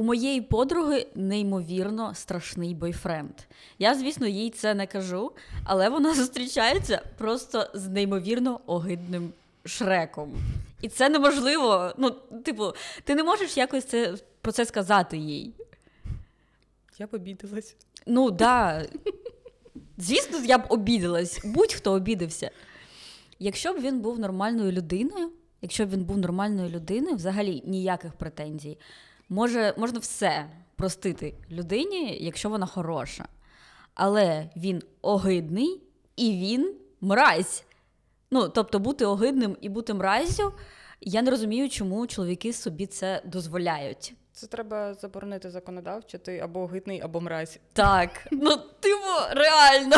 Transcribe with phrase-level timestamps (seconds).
[0.00, 3.30] У моєї подруги неймовірно страшний бойфренд.
[3.78, 5.32] Я, звісно, їй це не кажу,
[5.64, 9.32] але вона зустрічається просто з неймовірно огидним
[9.64, 10.32] шреком.
[10.82, 11.92] І це неможливо.
[11.98, 12.10] Ну,
[12.44, 12.72] типу,
[13.04, 15.52] ти не можеш якось це, про це сказати їй.
[16.98, 17.76] Я б обідалась.
[18.06, 18.86] Ну, да.
[19.98, 22.50] Звісно, я б обідалась, будь-хто обідався.
[23.38, 25.30] Якщо б він був нормальною людиною,
[25.62, 28.78] якщо б він був нормальною людиною, взагалі ніяких претензій.
[29.32, 33.24] Може, можна все простити людині, якщо вона хороша.
[33.94, 35.82] Але він огидний
[36.16, 37.64] і він мразь.
[38.30, 40.52] Ну, тобто, бути огидним і бути мразю,
[41.00, 44.14] я не розумію, чому чоловіки собі це дозволяють.
[44.32, 47.58] Це треба заборонити законодавчо, ти або огидний, або мразь.
[47.72, 49.96] Так, ну типу, реально.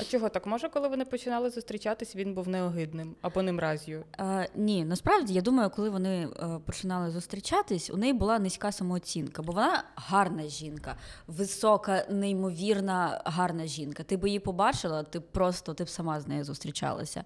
[0.00, 0.46] А чого так?
[0.46, 4.04] Може, коли вони починали зустрічатись, він був неогидним або не мразю?
[4.18, 9.42] Е, ні, насправді я думаю, коли вони е, починали зустрічатись, у неї була низька самооцінка,
[9.42, 14.02] бо вона гарна жінка, висока, неймовірна, гарна жінка.
[14.02, 17.24] Ти б її побачила, ти просто ти б сама з нею зустрічалася.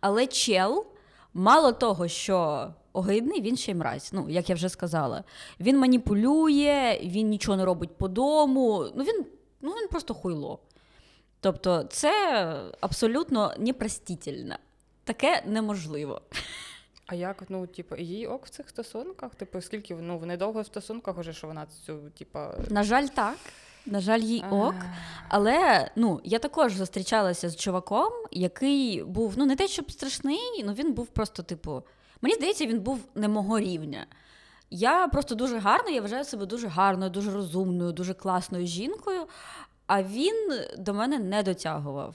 [0.00, 0.86] Але чел,
[1.34, 4.10] мало того, що огидний, він ще й мразь.
[4.12, 5.24] Ну, як я вже сказала.
[5.60, 8.86] Він маніпулює, він нічого не робить по дому.
[8.94, 9.26] Ну він,
[9.60, 10.58] ну, він просто хуйло.
[11.40, 14.56] Тобто, це абсолютно непростительно.
[15.04, 16.22] Таке неможливо.
[17.06, 19.34] А як, ну, типу, їй ок в цих стосунках?
[19.34, 22.38] Типу, скільки ну, вони довго в стосунках уже, що вона цю, типу.
[22.70, 23.36] На жаль, так.
[23.86, 24.74] На жаль, їй ок.
[25.28, 30.72] Але ну, я також зустрічалася з чуваком, який був ну не те, щоб страшний, ну
[30.72, 31.82] він був просто, типу,
[32.20, 34.06] мені здається, він був не мого рівня.
[34.70, 39.26] Я просто дуже гарна, я вважаю себе дуже гарною, дуже розумною, дуже класною жінкою.
[39.86, 42.14] А він до мене не дотягував.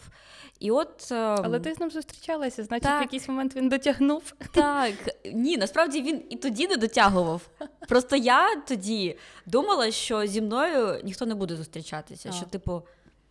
[0.59, 2.99] І от ем, Але ти з ним зустрічалася, значить, Так.
[2.99, 4.33] в якийсь момент він дотягнув.
[4.53, 4.93] так,
[5.33, 7.41] ні, насправді він і тоді не дотягував.
[7.89, 12.29] Просто я тоді думала, що зі мною ніхто не буде зустрічатися.
[12.29, 12.31] А.
[12.31, 12.83] Що, типу,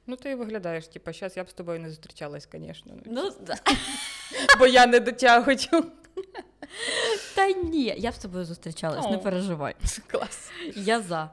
[0.06, 2.92] Ну, ти виглядаєш, типу, зараз я б з тобою не зустрічалась, звісно.
[3.06, 3.30] ну
[4.58, 5.56] Бо я не дотягую.
[7.34, 9.74] Та ні, я б з тобою зустрічалась, не переживай.
[10.06, 10.50] Клас.
[10.76, 11.30] Я за.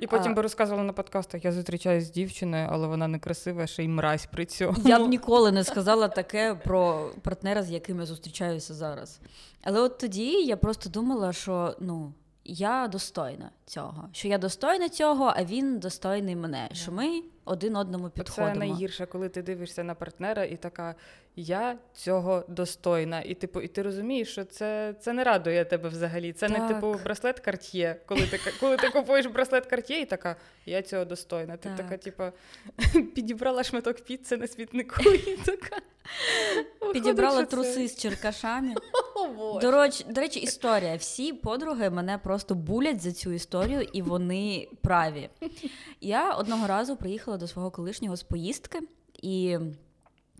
[0.00, 0.34] І потім А.
[0.34, 4.26] би розказувала на подкастах, я зустрічаюсь з дівчиною, але вона не красива, ще й мразь
[4.26, 4.76] при цьому.
[4.84, 9.20] Я б ніколи не сказала таке про партнера, з яким я зустрічаюся зараз.
[9.62, 12.12] Але от тоді я просто думала, що ну.
[12.46, 16.68] Я достойна цього, що я достойна цього, а він достойний мене.
[16.72, 18.54] Що ми один одному Це підходимо.
[18.54, 20.94] найгірше, коли ти дивишся на партнера і така,
[21.36, 23.20] я цього достойна.
[23.20, 26.32] І типу, і ти розумієш, що це, це не радує тебе взагалі.
[26.32, 30.82] Це не типу браслет Cartier, коли ти коли ти купуєш браслет Cartier і така, я
[30.82, 31.56] цього достойна.
[31.56, 31.76] Ти Так.
[31.76, 32.24] така, типу,
[33.14, 35.76] підібрала шматок піци на світнику і така.
[36.92, 38.74] Підібрала труси з черкашами.
[39.28, 39.60] Боже.
[39.60, 40.96] До речі, до речі, історія.
[40.96, 45.30] Всі подруги мене просто булять за цю історію, і вони праві.
[46.00, 48.80] Я одного разу приїхала до свого колишнього з поїздки,
[49.22, 49.58] і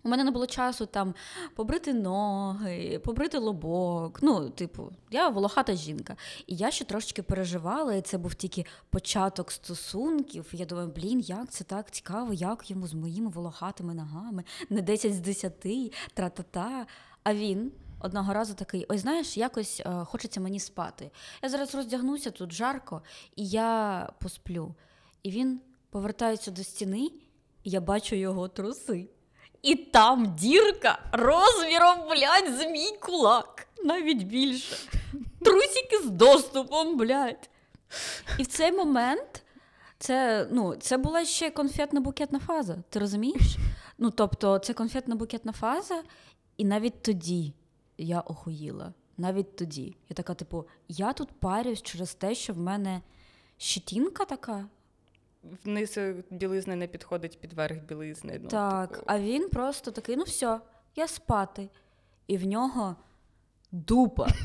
[0.05, 1.15] у мене не було часу там
[1.55, 4.19] побрити ноги, побрити лобок.
[4.21, 6.15] Ну, типу, я волохата жінка.
[6.47, 10.49] І я ще трошечки переживала, і це був тільки початок стосунків.
[10.51, 15.13] Я думаю, блін, як це так цікаво, як йому з моїми волохатими ногами, не 10
[15.13, 15.53] з 10,
[16.13, 16.85] тра-та-та.
[17.23, 17.71] А він
[18.05, 21.11] одного разу такий: ой, знаєш, якось е, хочеться мені спати.
[21.43, 23.01] Я зараз роздягнуся тут жарко,
[23.35, 24.75] і я посплю.
[25.23, 27.09] І він повертається до стіни,
[27.63, 29.09] і я бачу його труси.
[29.61, 33.67] І там дірка розміром, блядь, з мій кулак.
[33.83, 34.75] Навіть більше.
[35.41, 37.49] Трусики з доступом, блядь.
[38.37, 39.43] І в цей момент
[39.99, 42.75] це, ну, це була ще конфетно-букетна фаза.
[42.89, 43.57] Ти розумієш?
[43.97, 46.03] Ну, тобто, це конфетно-букетна фаза,
[46.57, 47.53] і навіть тоді
[47.97, 48.93] я охуїла.
[49.17, 49.95] Навіть тоді.
[50.09, 53.01] Я така, типу, я тут парюсь через те, що в мене
[53.57, 54.65] щетінка така.
[55.63, 58.39] Вниз е, білизни не підходить під верх білизни.
[58.43, 60.59] Ну, так, типу, а він просто такий: ну все,
[60.95, 61.69] я спати.
[62.27, 62.95] І в нього
[63.71, 64.27] дупа.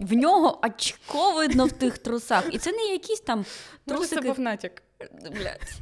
[0.00, 2.54] В нього очко видно в тих трусах.
[2.54, 3.44] І це не якісь там
[3.86, 4.82] може, це був натяк.
[5.22, 5.72] Блядь.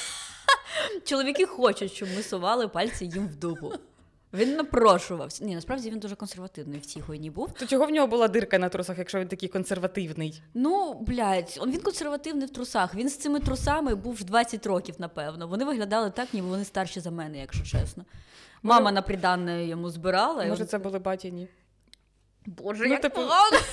[1.04, 3.72] Чоловіки хочуть, щоб ми сували пальці їм в дупу.
[4.34, 5.44] Він напрошувався.
[5.44, 7.52] Ні, насправді він дуже консервативний в цій гойні був.
[7.52, 10.42] То чого в нього була дирка на трусах, якщо він такий консервативний?
[10.54, 12.94] Ну, блядь, он він консервативний в трусах.
[12.94, 15.48] Він з цими трусами був в 20 років, напевно.
[15.48, 18.04] Вони виглядали так, ніби вони старші за мене, якщо чесно.
[18.62, 20.44] Мама на приданне йому збирала.
[20.44, 21.48] і Може, он- це були батіні?
[22.46, 23.58] Боже, Ну, як типу, погано.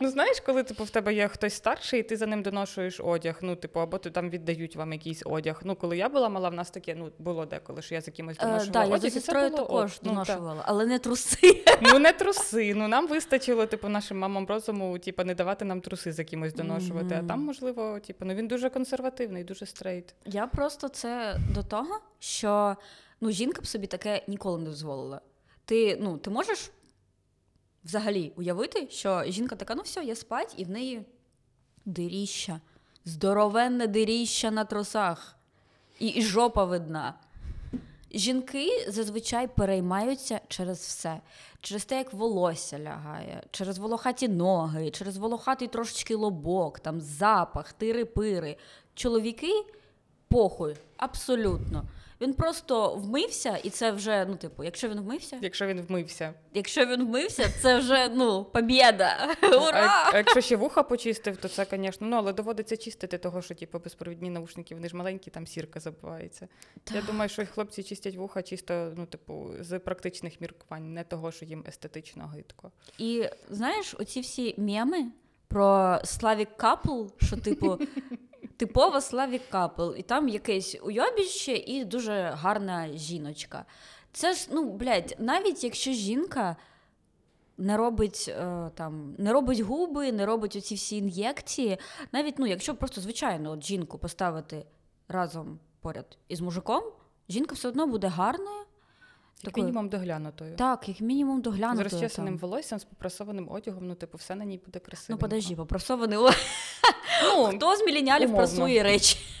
[0.00, 3.38] Ну, знаєш, коли типу, в тебе є хтось старший, і ти за ним доношуєш одяг,
[3.42, 5.60] ну, типу, або ти там віддають вам якийсь одяг.
[5.64, 8.36] Ну, коли я була мала, в нас таке ну, було деколи, що я за кимось
[8.40, 10.00] Е, доношувала да, я за сестрою також.
[10.02, 10.62] Ну, та.
[10.64, 11.64] але не труси.
[11.82, 12.74] Ну, не труси.
[12.74, 17.14] Ну, нам вистачило, типу, нашим мамам розуму, типу, не давати нам труси за кимось доношувати.
[17.14, 17.24] Мгм.
[17.24, 20.14] А там, можливо, типу, ну він дуже консервативний, дуже straight.
[20.24, 22.76] Я просто це до того, що
[23.20, 25.20] ну, жінка б собі таке ніколи не дозволила.
[25.64, 26.70] Ти, ну, ти можеш
[27.84, 31.04] взагалі уявити, що жінка така, ну все, я спать, і в неї
[31.84, 32.60] диріща,
[33.04, 35.36] здоровенне диріща на трусах,
[35.98, 37.14] і, і жопа видна.
[38.14, 41.20] Жінки зазвичай переймаються через все.
[41.60, 48.56] Через те, як волосся лягає, через волохаті ноги, через волохатий трошечки лобок, там запах, тири-пири.
[48.94, 49.52] Чоловіки
[50.28, 51.84] похуй, абсолютно.
[52.20, 56.34] Він просто вмився, і це вже, ну, типу, якщо він вмився, Якщо він вмився.
[56.54, 59.36] якщо він вмився, це вже ну, побєда.
[59.42, 60.10] Ура!
[60.12, 63.78] а якщо ще вуха почистив, то це, звісно, ну але доводиться чистити того, що типу,
[63.78, 66.48] безпровідні наушники, вони ж маленькі, там сірка забувається.
[66.94, 71.44] Я думаю, що хлопці чистять вуха чисто, ну, типу, з практичних міркувань, не того, що
[71.44, 72.70] їм естетично гидко.
[72.98, 75.06] І знаєш, оці всі меми
[75.48, 77.78] про Славік Капл, що типу.
[78.56, 83.64] Типова Славік Капл, і там якесь уйобіще і дуже гарна жіночка.
[84.12, 86.56] Це ж, ну, блядь, навіть якщо жінка
[87.58, 91.78] не робить е, там, не робить губи, не робить оці всі ін'єкції,
[92.12, 94.66] навіть ну, якщо просто звичайно от жінку поставити
[95.08, 96.82] разом поряд із мужиком,
[97.28, 98.64] жінка все одно буде гарною.
[99.46, 100.56] Як мінімум доглянутою.
[100.56, 101.88] Так, як мінімум доглянутою.
[101.88, 105.06] З розчесаним волоссям, з попрасованим одягом, ну, типу, все на ній буде красиво.
[105.10, 106.30] Ну, подожди, попросований о-
[107.24, 109.18] Ну, Хто з міленіалів прасує речі?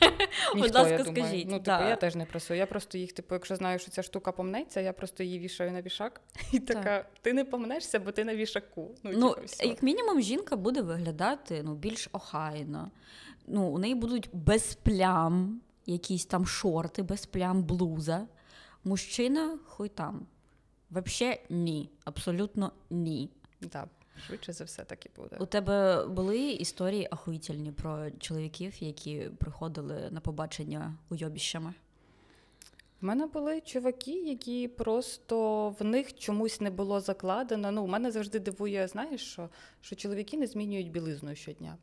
[0.54, 1.24] Ніхто, Будь ласка, я думаю.
[1.24, 1.88] скажіть, Ну, типу, да.
[1.88, 2.58] я теж не прасую.
[2.58, 5.82] Я просто їх, типу, якщо знаю, що ця штука помнеться, я просто її вішаю на
[5.82, 6.20] вішак.
[6.52, 8.90] І така, ти не помнешся, бо ти на вішаку.
[9.02, 12.90] Ну, Ну, типу, як мінімум, жінка буде виглядати ну, більш охайно.
[13.46, 18.26] Ну, у неї будуть без плям, якісь там шорти, без плям, блуза.
[18.84, 20.26] Мужчина, хуй там.
[20.90, 21.90] Вообще ні.
[22.04, 23.30] Абсолютно ні.
[23.60, 23.88] Да,
[24.26, 25.36] швидше за все так і буде.
[25.40, 31.74] У тебе були історії ахуїтельні про чоловіків, які приходили на побачення уйобіщами?
[33.02, 37.70] У мене були чуваки, які просто в них чомусь не було закладено.
[37.72, 39.48] Ну, у мене завжди дивує, знаєш, що,
[39.80, 41.76] що чоловіки не змінюють білизну щодня.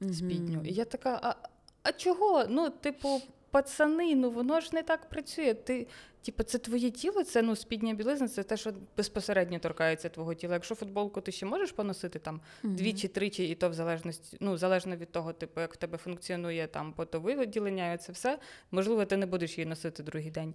[0.00, 0.56] спідню.
[0.56, 0.66] Мгм.
[0.66, 1.48] І я така, а,
[1.82, 2.44] а чого?
[2.48, 3.22] Ну, типу,
[3.52, 5.54] пацани, ну воно ж не так працює.
[5.54, 5.86] Ти,
[6.22, 10.54] типу, це твоє тіло, це ну, спідня білизна, це те, що безпосередньо торкається твого тіла.
[10.54, 12.76] Якщо футболку ти ще можеш поносити там Мгм.
[12.76, 16.66] двічі, тричі, і то в залежності, ну, залежно від того, типу, як в тебе функціонує
[16.66, 18.38] там потове відділення, це все,
[18.70, 20.54] можливо, ти не будеш її носити другий день.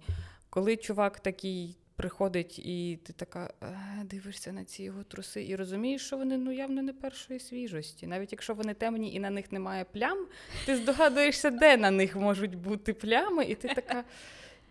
[0.50, 1.76] Коли чувак такий.
[1.98, 6.52] Приходить, і ти така е, дивишся на ці його труси і розумієш, що вони ну
[6.52, 8.06] явно не першої свіжості.
[8.06, 10.26] Навіть якщо вони темні і на них немає плям,
[10.66, 14.04] ти здогадуєшся, де на них можуть бути плями, і ти така.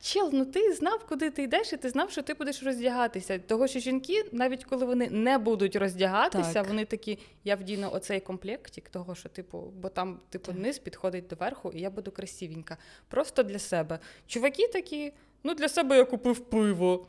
[0.01, 3.39] Чел, ну ти знав, куди ти йдеш, і ти знав, що ти будеш роздягатися.
[3.39, 6.67] Того, що жінки, навіть коли вони не будуть роздягатися, Так.
[6.67, 10.61] вони такі, я вдіну оцей комплектик, того, що, типу, бо там, типу, Так.
[10.61, 12.77] низ підходить до верху, і я буду красивенька.
[13.07, 13.99] Просто для себе.
[14.27, 15.13] Чуваки такі.
[15.43, 17.05] Ну, для себе я купив пиво.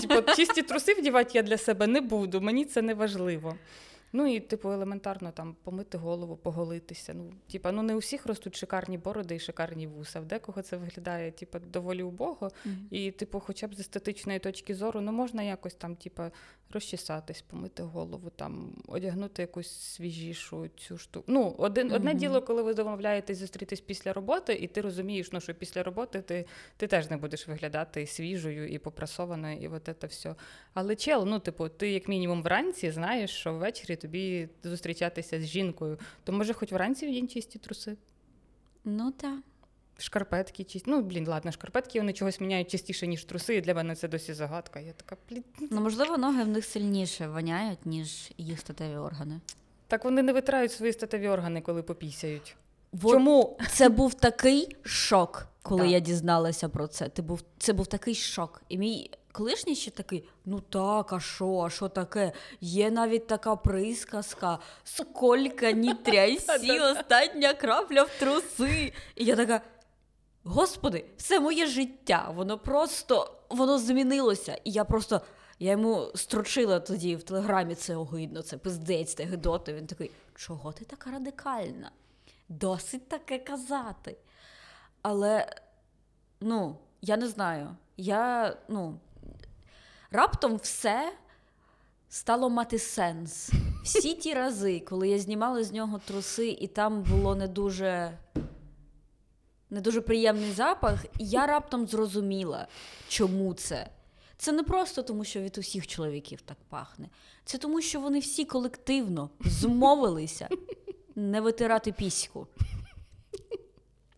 [0.00, 3.54] Типу, чисті труси вдівати я для себе не буду, мені це не важливо.
[4.12, 7.14] Ну і, типу, елементарно там помити голову, поголитися.
[7.14, 10.20] Ну, типу, ну не у всіх ростуть шикарні бороди і шикарні вуса.
[10.20, 12.50] В декого це виглядає, типу, доволі убого.
[12.64, 12.88] Мгм.
[12.90, 16.22] І, типу, хоча б з естетичної точки зору, ну можна якось там, типу,
[16.72, 21.24] розчесатись, помити голову, там, одягнути якусь свіжішу цю штуку.
[21.28, 22.18] Ну, один, одне Мгм.
[22.18, 26.46] діло, коли ви домовляєтесь зустрітись після роботи, і ти розумієш, ну, що після роботи ти,
[26.76, 30.34] ти теж не будеш виглядати свіжою і попрасованою, і от це все.
[30.74, 35.98] Але чел, ну, типу, ти як мінімум вранці знаєш, що ввечері тобі зустрічатися з жінкою.
[36.24, 37.96] То може хоч вранці вдінь чисті труси?
[38.84, 39.38] Ну так.
[39.98, 40.90] Шкарпетки чисті.
[40.90, 44.34] Ну, блін, ладно, шкарпетки вони чогось міняють частіше, ніж труси, і для мене це досі
[44.34, 44.80] загадка.
[44.80, 45.44] Я така, блін.
[45.70, 49.40] Ну, можливо, ноги в них сильніше воняють, ніж їх статеві органи.
[49.86, 52.56] Так вони не витирають свої статеві органи, коли попісяють.
[52.92, 53.58] Вот Чому?
[53.70, 55.86] Це був такий шок, коли Да.
[55.86, 57.08] я дізналася про це.
[57.08, 58.62] Ти був, це був такий шок.
[58.68, 62.32] І мій колишній ще такий: ну так, а що, а що таке?
[62.60, 68.92] Є навіть така присказка, скільки ні трясі, остання крапля в труси.
[69.14, 69.60] І я така.
[70.44, 74.60] Господи, все моє життя, воно просто воно змінилося.
[74.64, 75.20] І я просто
[75.62, 79.74] я йому строчила тоді в телеграмі це огидно, це пиздець, це гидоти.
[79.74, 81.90] Він такий, чого ти така радикальна?
[82.48, 84.16] Досить таке казати.
[85.02, 85.56] Але,
[86.40, 87.76] ну, я не знаю.
[87.96, 88.98] Я, ну,
[90.10, 91.12] раптом все
[92.08, 93.50] стало мати сенс.
[93.84, 98.18] Всі ті рази, коли я знімала з нього труси, і там було не дуже.
[99.72, 102.68] Не дуже приємний запах, і я раптом зрозуміла,
[103.08, 103.90] чому це.
[104.36, 107.08] Це не просто тому, що від усіх чоловіків так пахне.
[107.44, 110.48] Це тому, що вони всі колективно змовилися
[111.14, 112.46] не витирати піську.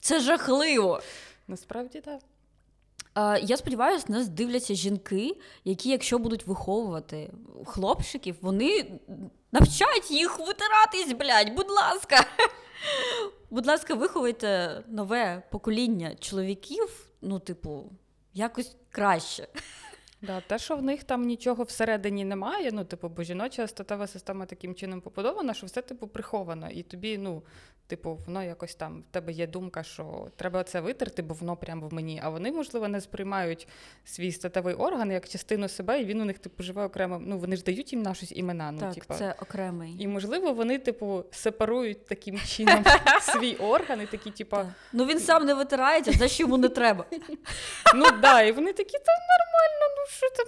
[0.00, 1.00] Це жахливо.
[1.48, 2.20] Насправді так.
[3.14, 7.30] А, я сподіваюся, нас дивляться жінки, які, якщо будуть виховувати
[7.66, 9.00] хлопчиків, вони
[9.52, 12.16] навчать їх витиратись, блядь, будь ласка.
[13.50, 17.92] Будь ласка, виховуйте нове покоління чоловіків, ну, типу,
[18.34, 19.48] якось краще.
[20.22, 24.46] Да, те, що в них там нічого всередині немає, ну, типу, бо жіноча статева система
[24.46, 26.70] таким чином побудована, що все типу приховано.
[26.70, 27.42] І тобі, ну,
[27.86, 31.88] типу, воно якось там, в тебе є думка, що треба це витерти, бо воно прямо
[31.88, 32.20] в мені.
[32.24, 33.68] А вони, можливо, не сприймають
[34.04, 37.22] свій статевий орган як частину себе, і він у них, типу, живе окремо.
[37.26, 38.72] Ну, вони ж дають їм на щось імена.
[38.72, 39.14] Ну, так, типу.
[39.14, 39.96] це окремий.
[39.98, 42.84] І, можливо, вони, типу, сепарують таким чином
[43.20, 44.56] свій орган і такі, типу,
[44.92, 47.04] Ну він сам не витирається, за що йому не треба.
[47.94, 50.46] Ну да, і вони такі, та нормально, ну що там.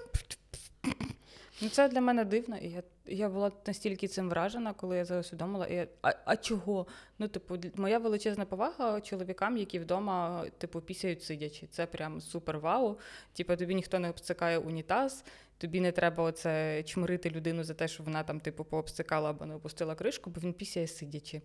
[1.60, 5.18] Ну, це для мене дивно, і я, я була настільки цим вражена, коли я це
[5.18, 5.66] усвідомила.
[5.66, 6.86] І я, а, а чого?
[7.18, 11.66] Ну, типу, моя величезна повага чоловікам, які вдома, типу, пісяють сидячи.
[11.66, 12.98] Це прям супер вау.
[13.32, 15.24] Типу, тобі ніхто не обсикає унітаз,
[15.58, 19.54] тобі не треба оце чмирити людину за те, що вона там, типу, пообсикала або не
[19.54, 21.42] опустила кришку, бо він пісяє сидячи.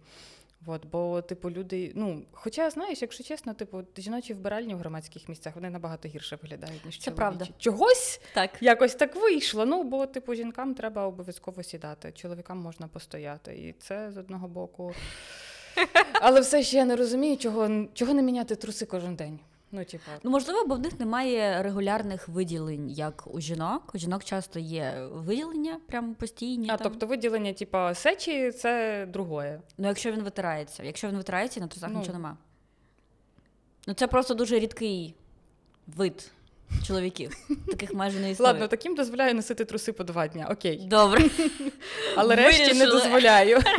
[0.66, 5.56] От, бо, типу, люди, ну, хоча, знаєш, якщо чесно, типу, жіночі вбиральні в громадських місцях
[5.56, 7.18] вони набагато гірше виглядають, ніж Це чоловічі.
[7.18, 7.48] правда.
[7.58, 8.52] Чогось Так.
[8.62, 9.66] якось так вийшло.
[9.66, 13.52] Ну, бо, типу, жінкам треба обов'язково сідати, чоловікам можна постояти.
[13.56, 14.94] І це з одного боку.
[16.22, 19.40] Але все ще я не розумію, чого, чого не міняти труси кожен день.
[19.72, 23.92] Ну, типу, Ну, можливо, бо в них немає регулярних виділень, як у жінок.
[23.96, 26.70] У жінок часто є виділення, прям постійні.
[26.70, 26.88] а там.
[26.90, 29.62] тобто виділення, типу, сечі це другое.
[29.78, 30.84] Ну, якщо він витирається.
[30.84, 32.00] Якщо він витирається, на трусах Ну.
[32.00, 32.38] нічого нема.
[33.88, 35.16] Ну, це просто дуже рідкий
[35.88, 36.32] вид
[36.88, 37.38] чоловіків.
[37.68, 38.52] Таких майже не існує.
[38.52, 40.48] Ладно, таким дозволяю носити труси по два дня.
[40.52, 40.78] Окей.
[40.88, 41.30] Добре.
[42.16, 43.60] Але решті не дозволяю.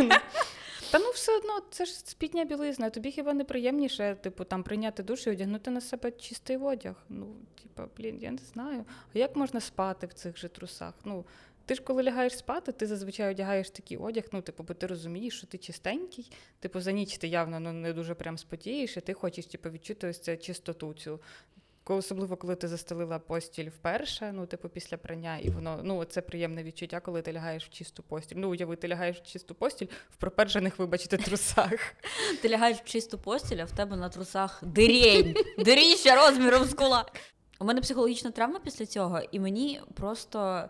[0.91, 2.91] Та ну все одно, це ж спідня білизна.
[2.91, 6.95] Тобі хіба не приємніше, типу, там прийняти душ і одягнути на себе чистий одяг?
[7.09, 7.27] Ну,
[7.63, 8.85] типу, блін, я не знаю.
[9.15, 10.95] А як можна спати в цих же трусах?
[11.05, 11.25] Ну,
[11.67, 15.37] ти ж коли лягаєш спати, ти зазвичай одягаєш такий одяг, ну, типу, бо ти розумієш,
[15.37, 16.33] що ти чистенький.
[16.61, 20.09] Типу, за ніч ти явно ну, не дуже прям спотієш, і ти хочеш типу, відчути
[20.09, 21.21] ось цю чистоту цю.
[21.97, 26.63] Особливо, коли ти застелила постіль вперше, ну, типу, після прання, і воно, ну, це приємне
[26.63, 28.37] відчуття, коли ти лягаєш в чисту постіль.
[28.39, 31.95] Ну, уяви, ти лягаєш в чисту постіль в пропержених, вибачте, трусах.
[32.43, 35.35] Ти лягаєш в чисту постіль, а в тебе на трусах дирень.
[35.59, 37.13] Диріща розміром з кулак.
[37.61, 40.69] У мене психологічна травма після цього, і мені просто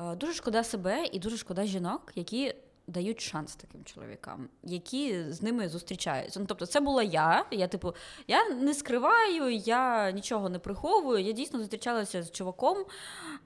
[0.00, 2.54] е, дуже шкода себе і дуже шкода жінок, які
[2.90, 6.40] дають шанс таким чоловікам, які з ними зустрічаються.
[6.40, 7.44] Ну, тобто, це була я.
[7.50, 7.94] Я, типу,
[8.26, 11.24] я не скриваю, я нічого не приховую.
[11.24, 12.84] Я дійсно зустрічалася з чуваком.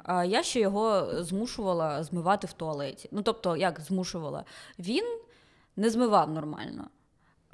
[0.02, 3.08] а Я ще його змушувала змивати в туалеті.
[3.12, 4.44] Ну, тобто, як змушувала?
[4.78, 5.18] Він
[5.76, 6.88] не змивав нормально.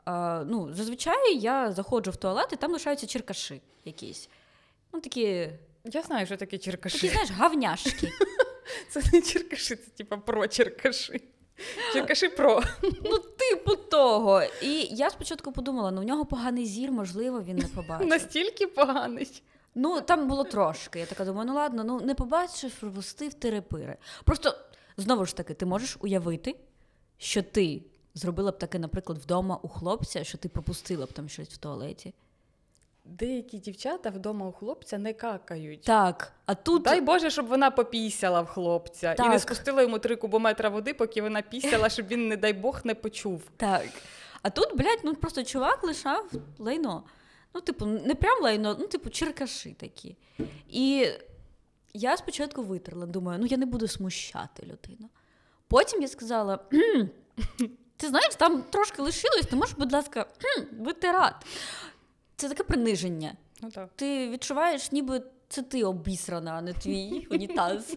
[0.04, 4.28] А, ну, зазвичай я заходжу в туалет, і там лишаються черкаши якісь.
[4.92, 5.50] Ну, такі,
[5.84, 6.98] Я знаю, що таке черкаши.
[6.98, 8.12] такі знаєш, гавняшки.
[8.90, 10.48] Це не черкаши, це типа про
[11.92, 11.92] черкаши.
[11.92, 12.62] Черкаши про.
[12.82, 14.42] Ну, типу того.
[14.62, 18.06] І я спочатку подумала, ну в нього поганий зір, можливо, він не побачив.
[18.08, 19.42] Настільки поганий.
[19.74, 20.98] Ну, там було трошки.
[20.98, 23.96] Я така думаю, ну ладно, ну не побачив, пропустив терепири.
[24.24, 24.54] Просто
[24.96, 26.56] знову ж таки, ти можеш уявити,
[27.18, 27.82] що ти
[28.14, 32.14] зробила б таке, наприклад, вдома у хлопця, що ти пропустила б там щось в туалеті.
[33.10, 35.82] Деякі дівчата вдома у хлопця не какають.
[35.82, 40.16] Так, а тут Дай Боже, щоб вона попісяла в хлопця і не спустила йому три
[40.16, 43.42] кубометра води, поки вона пісяла, щоб він, не дай Бог, не почув.
[43.56, 43.88] Так.
[44.42, 47.02] А тут, блядь, ну просто чувак лишав лайно.
[47.54, 50.16] Ну, типу, не прям лайно, ну, типу, черкаши такі.
[50.68, 51.08] І
[51.92, 55.10] я спочатку витерла, думаю, ну я не буду смущати людину.
[55.68, 56.58] Потім я сказала:
[57.96, 60.26] ти знаєш, там трошки лишилось, ти можеш, будь ласка,
[60.78, 61.46] витирати.
[62.40, 63.32] Це таке приниження.
[63.62, 63.88] Ну так.
[63.96, 67.96] Ти відчуваєш, ніби це ти обісрана, а не твій унітаз.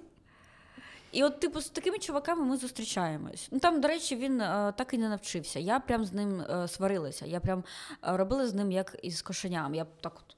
[1.12, 3.48] І от, типу, з такими чуваками ми зустрічаємось.
[3.52, 5.60] Ну там, до речі, він е, так і не навчився.
[5.60, 7.26] Я прям з ним е, сварилася.
[7.26, 9.76] Я прям е, робила з ним як із кошеням.
[9.76, 10.36] Я так от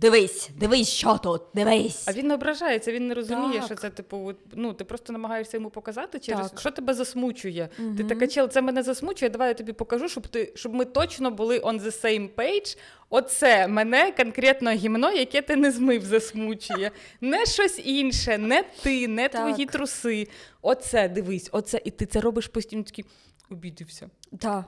[0.00, 2.08] Дивись, дивись, що тут, дивись.
[2.08, 3.64] А він не ображається, він не розуміє, Так.
[3.64, 6.60] що це типу, от, ну ти просто намагаєшся йому показати через Так.
[6.60, 7.68] що тебе засмучує.
[7.96, 9.30] Ти така чел, це мене засмучує.
[9.30, 12.78] Давай я тобі покажу, щоб ти щоб ми точно були on the same page.
[13.10, 16.90] Оце мене конкретно гімно, яке ти не змив, засмучує.
[17.20, 19.40] Не щось інше, не ти, не Так.
[19.48, 20.28] твої труси.
[20.62, 23.04] Оце дивись, оце, і ти це робиш постійно такий
[23.50, 24.10] обідився.
[24.38, 24.64] Та,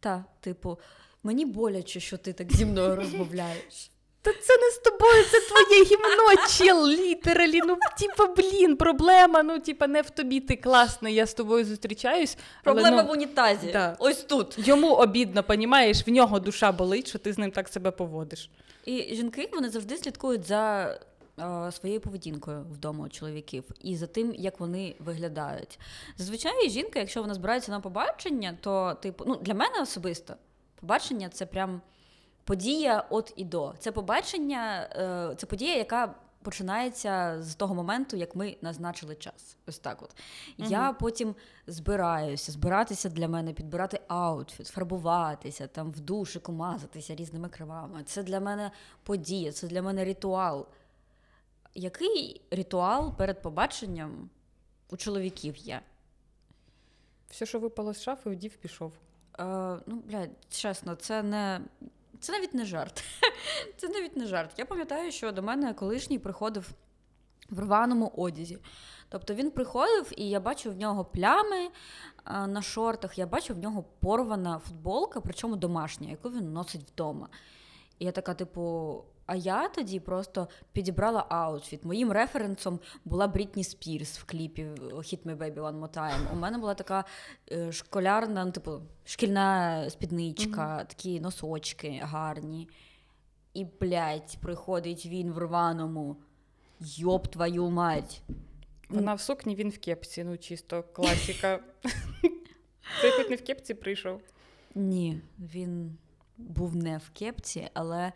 [0.00, 0.78] та, типу,
[1.22, 3.90] мені боляче, що ти так зі мною розмовляєш.
[4.24, 7.60] Та це не з тобою, це твоє гімно, чел, літералі.
[7.66, 9.42] Ну, типа, блін, проблема.
[9.42, 12.36] Ну, типа, не в тобі, ти класний, я з тобою зустрічаюсь.
[12.64, 13.70] але, Проблема ну, в унітазі.
[13.72, 13.96] да.
[13.98, 14.54] Ось тут.
[14.68, 18.50] Йому обідно, понімаєш, в нього душа болить, що ти з ним так себе поводиш.
[18.84, 20.86] І жінки вони завжди слідкують за
[21.38, 25.78] е, своєю поведінкою вдома у чоловіків і за тим, як вони виглядають.
[26.16, 30.34] Зазвичай жінка, якщо вона збирається на побачення, то типу, ну для мене особисто
[30.80, 31.80] побачення це прям
[32.44, 33.74] подія от і до.
[33.78, 34.88] Це побачення,
[35.32, 36.14] е, це подія, яка.
[36.42, 39.56] Починається з того моменту, як ми назначили час.
[39.66, 40.16] Ось так от.
[40.58, 41.34] Я потім
[41.66, 48.02] збираюся, збиратися для мене, підбирати аутфіт, фарбуватися, там в душику мазатися різними кремами.
[48.04, 48.70] Це для мене
[49.02, 50.66] подія, це для мене ритуал.
[51.74, 54.30] Який ритуал перед побаченням
[54.90, 55.80] у чоловіків є?
[57.30, 58.92] Все, що випало з шафи, вдів, пішов.
[59.38, 59.44] Е,
[59.86, 61.60] ну, блядь, чесно, це не.
[62.24, 63.04] Це навіть не жарт.
[63.76, 64.50] Це навіть не жарт.
[64.58, 66.70] Я пам'ятаю, що до мене колишній приходив
[67.50, 68.58] в рваному одязі.
[69.08, 71.70] Тобто він приходив, і я бачу в нього плями е,
[72.46, 77.28] на шортах, я бачу в нього порвана футболка, причому домашня, яку він носить вдома.
[77.98, 81.84] І я така, типу, а я тоді просто підібрала аутфіт.
[81.84, 86.32] Моїм референсом була Брітні Спірс в кліпі Hit Me Baby One More Time.
[86.32, 87.04] У мене була така
[87.52, 92.68] е, школярна, ну, типу, шкільна спідничка, такі носочки гарні.
[93.54, 96.16] І, блядь, приходить він в рваному.
[96.80, 98.22] Ёб твою мать.
[98.88, 100.24] Вона в сукні, він в кепці.
[100.24, 101.60] Ну, чисто класіка.
[103.00, 104.20] Ти хоч не в кепці прийшов.
[104.74, 105.98] Ні, він
[106.36, 108.12] був не в кепці, але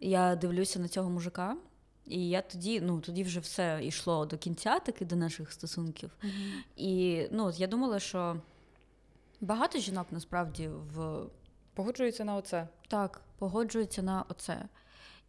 [0.00, 1.56] я дивлюся на цього мужика,
[2.04, 6.10] і я тоді, ну тоді вже все йшло до кінця, таки до наших стосунків.
[6.76, 8.36] І ну, я думала, що
[9.40, 11.26] багато жінок насправді в
[11.74, 12.68] погоджуються на оце.
[12.88, 14.68] так погоджуються на оце.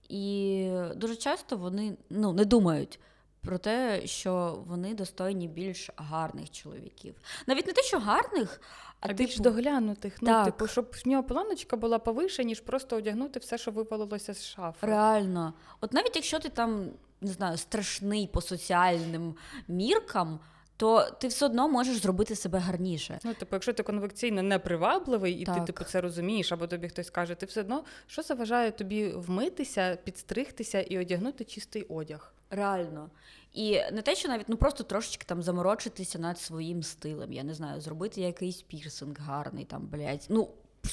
[0.09, 2.99] І дуже часто вони ну, не думають
[3.41, 7.15] про те, що вони достойні більш гарних чоловіків.
[7.47, 8.61] Навіть не те, що гарних,
[8.99, 10.17] а, А більш типу, доглянутих.
[10.21, 10.45] Ну, так.
[10.45, 14.87] типу, щоб в нього планочка була повише, ніж просто одягнути все, що випалилося з шафи.
[14.87, 15.53] Реально.
[15.81, 16.89] От навіть якщо ти там,
[17.21, 19.35] не знаю, страшний по соціальним
[19.67, 20.39] міркам,
[20.77, 23.19] то ти все одно можеш зробити себе гарніше.
[23.23, 27.35] Ну, типу, якщо ти конвекційно непривабливий, і ти типу це розумієш, або тобі хтось каже,
[27.35, 32.33] ти все одно що заважає тобі вмитися, підстригтися і одягнути чистий одяг?
[32.49, 33.09] Реально.
[33.53, 37.33] І не те, що навіть ну просто трошечки там заморочитися над своїм стилем.
[37.33, 40.25] Я не знаю, зробити якийсь пірсинг гарний, там, блядь.
[40.29, 40.49] Ну,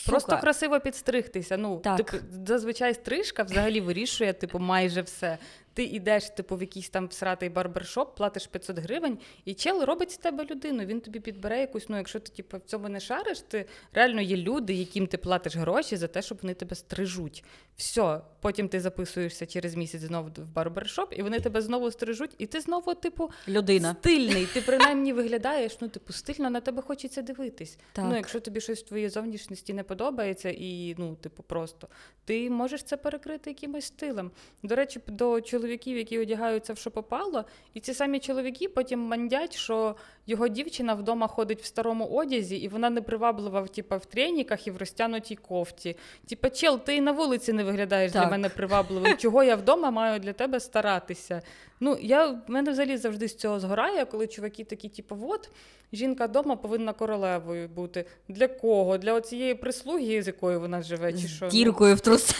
[0.06, 1.56] Просто красиво підстригтися.
[1.56, 1.96] Ну, Так.
[1.96, 5.38] типу, зазвичай стрижка взагалі вирішує, типу, майже все.
[5.74, 10.16] Ти йдеш, типу, в якийсь там всратий барбершоп, платиш 500 гривень, і чел робить з
[10.16, 10.84] тебе людину.
[10.84, 11.88] Він тобі підбере якусь.
[11.88, 15.56] Ну, якщо ти типу, в цьому не шариш, ти реально є люди, яким ти платиш
[15.56, 17.44] гроші за те, щоб вони тебе стрижуть.
[17.76, 22.46] Все, потім ти записуєшся через місяць знову в барбершоп, і вони тебе знову стрижуть, і
[22.46, 23.96] ти знову, типу, людина.
[24.00, 24.46] стильний.
[24.46, 27.78] Ти принаймні виглядаєш, ну, типу, стильно на тебе хочеться дивитись.
[27.92, 28.04] Так.
[28.08, 31.88] Ну, якщо тобі щось в твоїй зовнішності не подобається, і ну, типу, просто
[32.24, 34.30] ти можеш це перекрити якимось стилем.
[34.62, 39.56] До речі, до чоловіків, які одягаються в що попало, і ці самі чоловіки потім мандять,
[39.56, 39.96] що
[40.26, 44.70] його дівчина вдома ходить в старому одязі, і вона не приваблива типу, в треніках і
[44.70, 45.96] в розтянутій кофті.
[46.28, 49.16] Типа, чел, ти і на вулиці не виглядаєш для мене привабливим.
[49.16, 51.42] Чого я вдома маю для тебе старатися?
[51.80, 55.50] Ну, я в мене взагалі завжди з цього згорає, коли чуваки такі, типу, от
[55.92, 58.04] жінка вдома повинна королевою бути.
[58.28, 58.98] Для кого?
[58.98, 61.50] Для оцієї прислуги, з якою вона живе, чи що?
[61.50, 62.36] З діркою в трусах.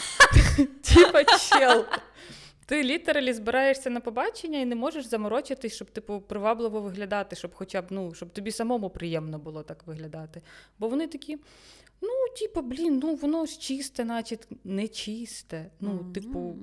[0.57, 1.85] Ну, типа чел.
[2.65, 7.81] Ти літералі збираєшся на побачення і не можеш заморочитись, щоб типу привабливо виглядати, щоб хоча
[7.81, 10.41] б ну, щоб тобі самому приємно було так виглядати.
[10.79, 11.37] Бо вони такі.
[12.01, 15.71] Ну, типу, блін, ну воно ж чисте, наче не чисте.
[15.79, 16.55] Ну, типу,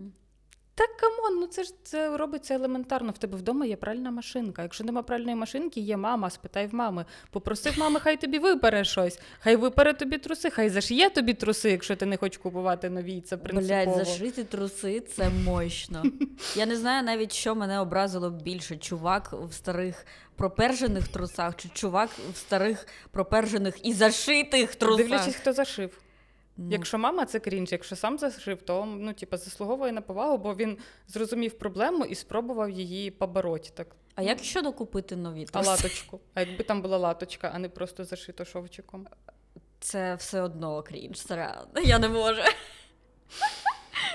[0.74, 3.12] Так come on, ну це ж це робиться елементарно.
[3.12, 4.62] В тебе вдома є пральна машинка.
[4.62, 7.04] Якщо нема пральної машинки, є мама, спитай в мами.
[7.30, 11.96] Попросив мами, хай тобі випере щось, хай випере тобі труси, хай зашиє тобі труси, якщо
[11.96, 13.20] ти не хочеш купувати нові.
[13.20, 13.96] Це принципово.
[13.96, 16.02] Блять, зашити труси це мощно.
[16.56, 20.06] Я не знаю навіть, що мене образило більше: чувак в старих
[20.36, 24.96] пропержених трусах, чи чувак в старих пропержених і зашитих трусах.
[24.96, 25.98] Дивлячись, хто зашив.
[26.56, 30.54] Ну, Якщо мама це крінж, якщо сам зашив, то ну, типу, заслуговує на повагу, бо
[30.54, 33.70] він зрозумів проблему і спробував її побороти.
[33.74, 33.86] Так.
[34.14, 36.20] А як щодо купити нові А латочку.
[36.34, 39.06] А якби там була латочка, а не просто зашито шовчиком.
[39.80, 41.58] Це все одно крінж, це.
[41.84, 42.42] Я не можу.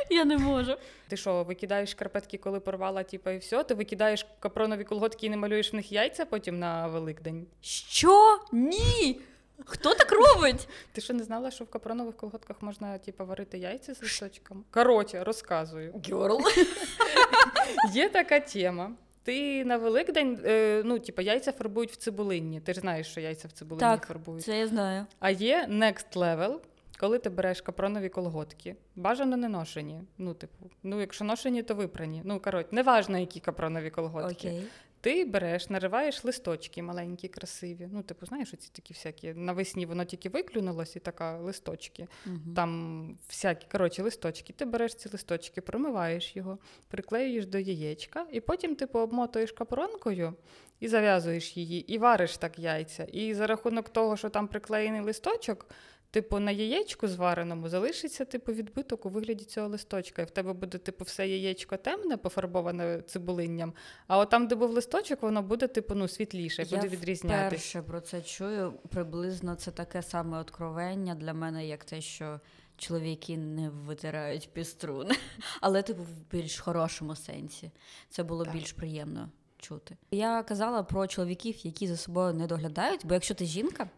[0.10, 0.76] Я не можу.
[1.08, 3.64] Ти що, викидаєш шкарпетки, коли порвала, типу, і все?
[3.64, 7.48] Ти викидаєш капронові колготки і не малюєш в них яйця потім на Великдень?
[7.62, 8.40] Що?
[8.52, 9.22] Ні!
[9.66, 10.68] Хто так робить?
[10.92, 14.64] Ти що не знала, що в капронових колготках можна типу, варити яйця з листочком?
[14.72, 15.94] Коротше, розказую.
[16.08, 16.42] Girl.
[17.94, 18.92] Є така тема.
[19.24, 22.60] Ти на Великдень, е, ну, типу, яйця фарбують в цибулинні.
[22.62, 24.44] Ти ж знаєш, що яйця в цибулинні Так, фарбують.
[24.44, 25.06] Це я знаю.
[25.20, 26.56] А є next level,
[27.00, 28.76] коли ти береш капронові колготки.
[28.96, 30.02] Бажано не ношені.
[30.18, 32.22] Ну, типу, ну, якщо ношені, то випрані.
[32.26, 34.48] Ну, коротше, неважно, які капронові колготки.
[34.48, 34.64] Окей.
[35.08, 37.90] Ти береш, нариваєш листочки маленькі, красиві.
[37.92, 39.34] Ну, типу, знаєш, оці такі всякі.
[39.34, 42.08] Навесні воно тільки виклюнулось, і така листочки.
[42.26, 42.54] Мгм.
[42.56, 44.54] Там всякі, коротше, листочки.
[44.54, 50.34] Ти береш ці листочки, промиваєш його, приклеюєш до яєчка, і потім, типу, обмотуєш капронкою
[50.80, 53.04] і зав'язуєш її, і вариш так яйця.
[53.04, 55.70] І за рахунок того, що там приклеєний листочок,
[56.12, 60.22] типу, на яєчку звареному залишиться типу, відбиток у вигляді цього листочка.
[60.22, 63.74] І в тебе буде, типу, все яєчко темне, пофарбоване цибулинням,
[64.08, 67.50] а от там, де був листочок, воно буде, типу, ну, світліше, Я буде відрізнятися.
[67.50, 68.74] Перше про це чую.
[68.90, 72.40] Приблизно це таке саме откровення для мене, як те, що
[72.78, 75.08] чоловіки не витирають піструн.
[75.62, 77.72] Але типу в більш хорошому сенсі.
[78.10, 78.54] Це було Так.
[78.54, 79.98] більш приємно чути.
[80.12, 83.90] Я казала про чоловіків, які за собою не доглядають, бо якщо ти жінка,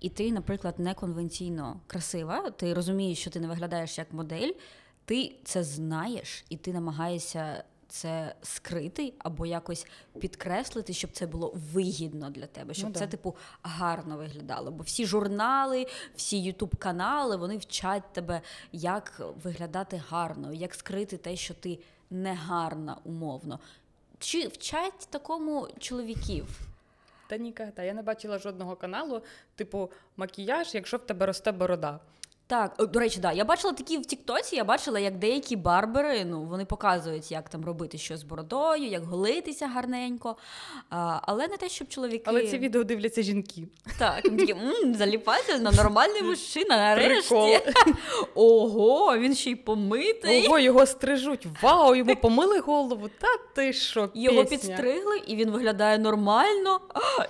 [0.00, 4.50] і ти, наприклад, неконвенційно красива, ти розумієш, що ти не виглядаєш як модель,
[5.04, 9.86] ти це знаєш, і ти намагаєшся це скрити або якось
[10.18, 14.70] підкреслити, щоб це було вигідно для тебе, щоб Ну це, типу, гарно виглядало.
[14.70, 18.40] Бо всі журнали, всі ютуб-канали, вони вчать тебе,
[18.72, 21.78] як виглядати гарно, як скрити те, що ти
[22.10, 23.60] не гарна умовно.
[24.22, 26.60] Чи вчать такому чоловіків?
[27.26, 27.72] Та ніколи.
[27.76, 29.22] Я не бачила жодного каналу,
[29.54, 32.00] типу, макіяж, якщо в тебе росте борода.
[32.46, 33.32] Так, до речі, да.
[33.32, 37.64] Я бачила такі в Тіктоці, я бачила, як деякі барбери, ну, вони показують, як там
[37.64, 40.36] робити щось з бородою, як голитися гарненько.
[40.90, 42.22] А, але не те, щоб чоловіки.
[42.26, 43.62] Але ці відео дивляться жінки.
[43.98, 47.28] Так, такі, «М, заліпательно, нормальний мужчина, нарешті.
[47.28, 47.50] Прикол.
[48.34, 50.46] Ого, він ще й помитий.
[50.46, 51.46] Ого, його стрижуть.
[51.62, 53.08] Вау, йому помили голову.
[53.20, 56.80] Та ти що, Його підстригли, і він виглядає нормально.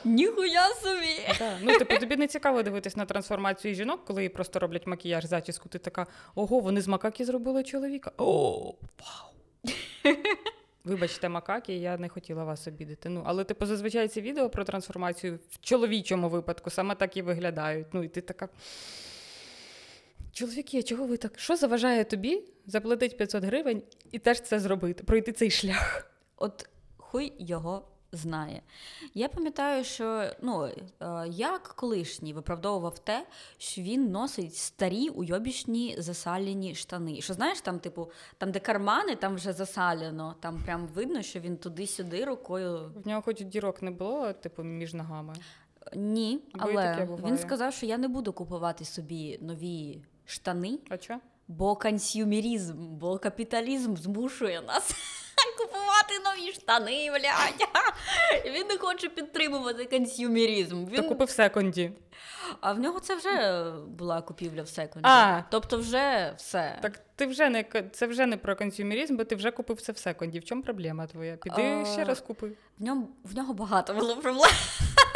[0.05, 1.45] Ніхуя собі.
[1.63, 5.69] Ну, типу, тобі не цікаво дивитись на трансформацію жінок, коли їй просто роблять макіяж, зачіску.
[5.69, 8.13] Ти така, ого, вони з макаки зробили чоловіка.
[8.19, 9.33] О, вау.
[10.85, 13.09] Вибачте, макаки, я не хотіла вас обідати.
[13.09, 17.87] Ну, але типу, зазвичай ці відео про трансформацію в чоловічому випадку саме так і виглядають.
[17.93, 18.49] Ну, і ти така.
[20.33, 21.39] Чоловіки, а чого ви так?
[21.39, 26.13] Що заважає тобі заплатити 500 гривень і теж це зробити, пройти цей шлях?
[26.37, 28.63] От хуй його знає.
[29.15, 33.27] Я пам'ятаю, що ну, е, як колишній виправдовував те,
[33.59, 37.21] що він носить старі уйобічні засалені штани.
[37.21, 41.57] Що знаєш, там, типу, там, де кармани, там вже засалено, там прям видно, що він
[41.57, 42.93] туди-сюди рукою.
[43.05, 45.35] В нього хоч дірок не було, типу, між ногами.
[45.97, 51.21] Ні, але він сказав, що я не буду купувати собі нові штани, А чо?
[51.49, 54.95] бо консюмерізм, бо капіталізм змушує нас
[55.59, 57.69] купувати нові штани, блядь.
[58.55, 60.87] Він не хоче підтримувати консюмерізм.
[60.87, 60.97] Він...
[60.97, 61.93] Та купив секонді.
[62.61, 65.09] А в нього це вже була купівля в секонді.
[65.09, 65.43] А.
[65.51, 66.79] Тобто вже все.
[66.83, 69.99] Так ти вже не це вже не про консюмерізм, бо ти вже купив це в
[69.99, 70.39] секонді.
[70.39, 71.37] В чому проблема твоя?
[71.37, 72.47] Піди А, ще раз купи.
[72.79, 74.51] В ньому в нього багато було проблем.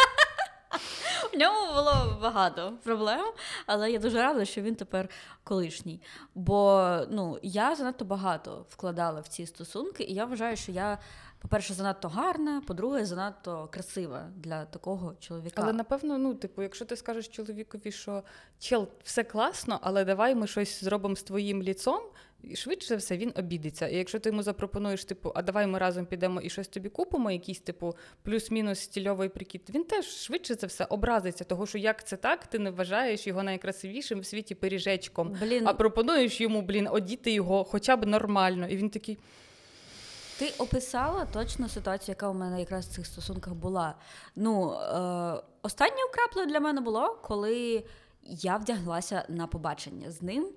[1.33, 3.25] В ньому було багато проблем,
[3.67, 5.09] але я дуже рада, що він тепер
[5.45, 6.03] колишній.
[6.35, 10.99] Бо ну, я занадто багато вкладала в ці стосунки, і я вважаю, що я,
[11.39, 15.63] по-перше, занадто гарна, по-друге, занадто красива для такого чоловіка.
[15.63, 18.23] Але напевно, ну, типу, якщо ти скажеш чоловікові, що
[18.59, 22.03] чел, все класно, але давай ми щось зробимо з твоїм ліцом,
[22.43, 23.89] і швидше все він обідеться.
[23.89, 27.31] І якщо ти йому запропонуєш, типу, а давай ми разом підемо і щось тобі купимо,
[27.31, 32.17] якийсь, типу, плюс-мінус стільовий прикид, він теж швидше за все образиться, того що як це
[32.17, 35.37] так, ти не вважаєш його найкрасивішим в світі пиріжечком.
[35.41, 38.69] Блін, А пропонуєш йому, блін, одіти його хоча б нормально.
[38.69, 39.19] І він такий.
[40.39, 43.95] Ти описала точно ситуацію, яка у мене якраз в цих стосунках була.
[44.37, 47.85] Ну, е, останньою краплею для мене було, коли
[48.29, 50.49] я вдяглася на побачення з ним.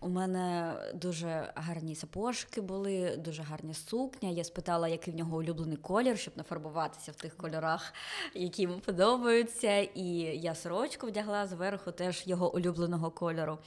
[0.00, 4.28] У мене дуже гарні сапожки були, дуже гарна сукня.
[4.28, 7.92] Я спитала, який в нього улюблений колір, щоб нафарбуватися в тих кольорах,
[8.34, 9.78] які йому подобаються.
[9.78, 13.58] І я сорочку вдягла зверху теж його улюбленого кольору.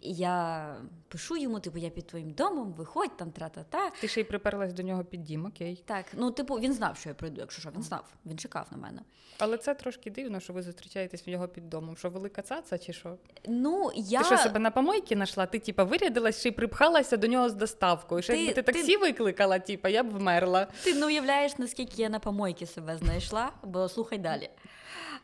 [0.00, 0.76] І я
[1.08, 3.90] пишу йому, типу, я під твоїм домом, виходь там, тра-та-та.
[3.90, 5.82] Ти ще й приперлась до нього під дім, окей.
[5.86, 8.78] Так, ну, типу, він знав, що я прийду, якщо що, він знав, він чекав на
[8.78, 9.02] мене.
[9.38, 11.96] Але це трошки дивно, що ви зустрічаєтесь в нього під домом.
[11.96, 13.03] Що велика цаца чи що?
[13.48, 14.18] Ну, я...
[14.18, 15.46] Ти що себе на помойці знайшла?
[15.46, 18.22] Ти типа вирядилась ще й припхалася до нього з доставкою.
[18.22, 20.66] Ще Ти- якби ти ти- таксі викликала, типа, я б вмерла.
[20.84, 24.50] Ти не уявляєш, наскільки я на помойки себе знайшла, бо слухай далі.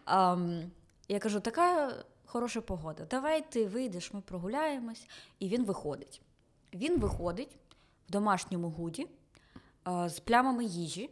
[0.04, 0.70] Ам,
[1.08, 1.94] я кажу, така
[2.26, 3.04] хороша погода.
[3.10, 5.06] Давай ти вийдеш, ми прогуляємось.
[5.38, 6.20] І він виходить.
[6.74, 7.58] Він виходить
[8.08, 9.06] в домашньому худі
[9.84, 11.10] а, з плямами їжі.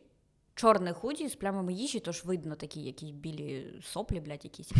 [0.54, 4.70] Чорне худі з плямами їжі, тож видно такі якісь білі соплі, блядь, якісь.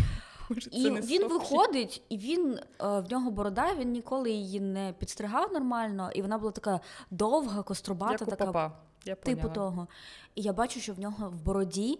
[0.49, 4.59] Може, І це не він виходить, і він е, в нього борода, він ніколи її
[4.59, 6.79] не підстригав нормально, і вона була така
[7.11, 8.71] довга, кострубата, Як у така попа.
[9.05, 9.53] Я типу поняла.
[9.53, 9.87] того.
[10.35, 11.99] І я бачу, що в нього в бороді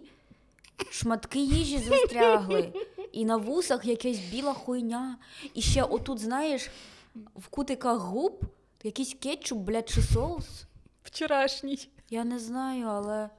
[0.90, 2.72] шматки їжі застрягли,
[3.12, 5.18] і на вусах якась біла хуйня.
[5.54, 6.70] І ще отут, знаєш,
[7.36, 8.44] в кутиках губ
[8.82, 10.64] якийсь кетчуп, блядь, чи соус.
[11.02, 11.88] Вчорашній.
[12.10, 13.30] Я не знаю, але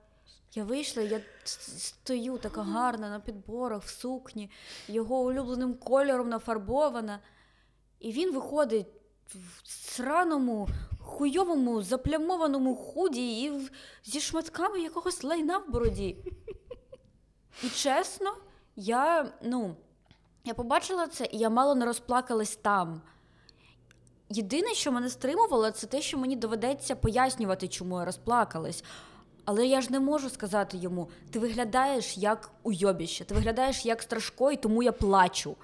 [0.53, 4.49] я вийшла, я стою така гарна на підборах, в сукні,
[4.87, 7.19] його улюбленим кольором нафарбована.
[7.99, 8.87] І він виходить
[9.27, 10.67] в сраному,
[10.99, 13.71] хуйовому, заплямованому худі і в-
[14.03, 16.17] зі шматками якогось лайна в бороді.
[17.63, 18.33] І чесно,
[18.75, 19.75] я, ну,
[20.45, 23.01] я побачила це, і я мало не розплакалась там.
[24.29, 28.83] Єдине, що мене стримувало, це те, що мені доведеться пояснювати, чому я розплакалась.
[29.45, 34.51] Але я ж не можу сказати йому: ти виглядаєш як уйобіще, ти виглядаєш як страшко,
[34.51, 35.55] і тому я плачу.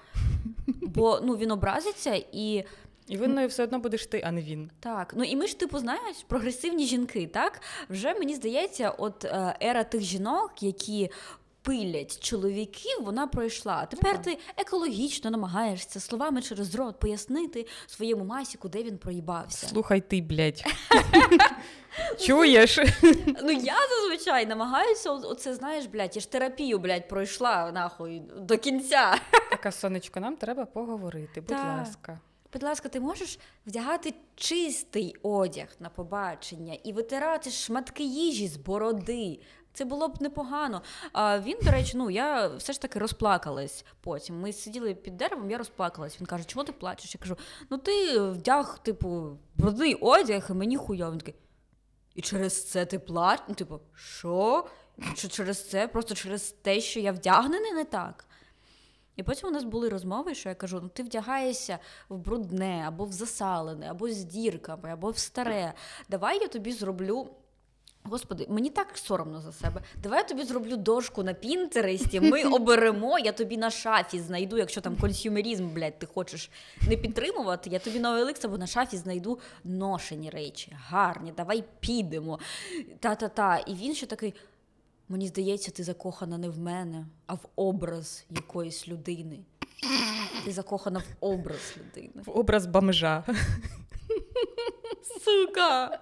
[0.66, 2.64] Бо ну, він образиться і.
[3.08, 4.70] І винною все одно будеш ти, а не він.
[4.80, 7.60] Так, ну і ми ж, типу, знаєш, прогресивні жінки, так?
[7.90, 11.10] Вже мені здається, от е, ера тих жінок, які
[11.68, 13.86] пилять чоловіків, вона пройшла.
[13.86, 14.22] Тепер Так.
[14.22, 19.66] ти екологічно намагаєшся словами через рот пояснити своєму масіку, де він проїбався.
[19.66, 20.64] Слухай ти, блядь.
[22.20, 22.78] Чуєш?
[23.42, 29.14] Ну я зазвичай намагаюся, оце знаєш, блядь, я ж терапію, блядь, пройшла нахуй до кінця.
[29.50, 32.20] Така сонечко, нам треба поговорити, будь ласка.
[32.52, 39.40] Будь ласка, ти можеш вдягати чистий одяг на побачення і витирати шматки їжі з бороди.
[39.72, 40.82] Це було б непогано.
[41.12, 44.40] А він, до речі, ну я все ж таки розплакалась потім.
[44.40, 46.20] Ми сиділи під деревом, я розплакалась.
[46.20, 47.14] Він каже, чого ти плачеш?
[47.14, 47.36] Я кажу,
[47.70, 51.12] ну ти вдяг, типу, брудний одяг, і мені хуйово.
[51.12, 51.34] Він такий.
[52.14, 53.44] І через це ти плачеш?
[53.48, 54.66] Ну, типу, що?
[55.14, 55.88] Що через це?
[55.88, 58.27] Просто через те, що я вдягнений не так.
[59.18, 61.78] І потім у нас були розмови, що я кажу: ну ти вдягаєшся
[62.08, 65.72] в брудне, або в засалене, або з дірками, або в старе.
[66.08, 67.28] Давай я тобі зроблю.
[68.02, 69.82] Господи, мені так соромно за себе.
[70.02, 74.80] Давай я тобі зроблю дошку на Пінтересті, ми оберемо, я тобі на шафі знайду, якщо
[74.80, 76.50] там консюмерізм, блядь, ти хочеш
[76.88, 82.38] не підтримувати, я тобі на OLX або на шафі знайду ношені речі, гарні, давай підемо.
[83.00, 83.58] Та-та-та.
[83.58, 84.34] І він ще такий.
[85.08, 89.38] Мені здається, ти закохана не в мене, а в образ якоїсь людини.
[90.44, 92.22] Ти закохана в образ людини.
[92.26, 93.24] В образ бомжа.
[95.24, 96.00] Сука!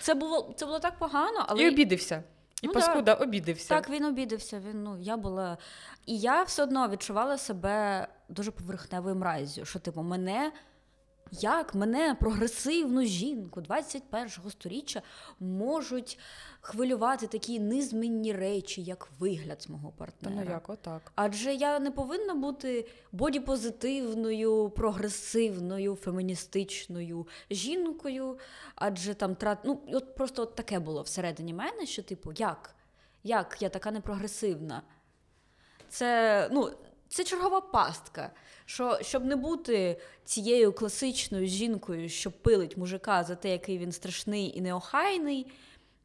[0.00, 2.22] Це було, це було так погано, але І обідився.
[2.62, 3.68] І Ну, паскуда обідився.
[3.68, 4.60] так він обідався.
[4.70, 5.58] Він, ну, я була...
[6.06, 10.52] І я все одно відчувала себе дуже поверхневою мразю, що типу, мене.
[11.32, 15.02] Як мене, прогресивну жінку 21-го сторіччя,
[15.40, 16.18] можуть
[16.60, 20.44] хвилювати такі низменні речі, як вигляд мого партнера?
[20.44, 21.12] ну як, отак.
[21.14, 28.38] Адже я не повинна бути бодіпозитивною, прогресивною, феміністичною жінкою.
[28.74, 29.58] Адже там трат...
[29.64, 32.74] ну, от просто от таке було всередині мене, що, типу, як?
[33.24, 34.82] Як я така непрогресивна?
[35.88, 36.70] Це, ну,
[37.10, 38.30] це чергова пастка.
[38.64, 44.58] Що, щоб не бути цією класичною жінкою, що пилить мужика за те, який він страшний
[44.58, 45.46] і неохайний,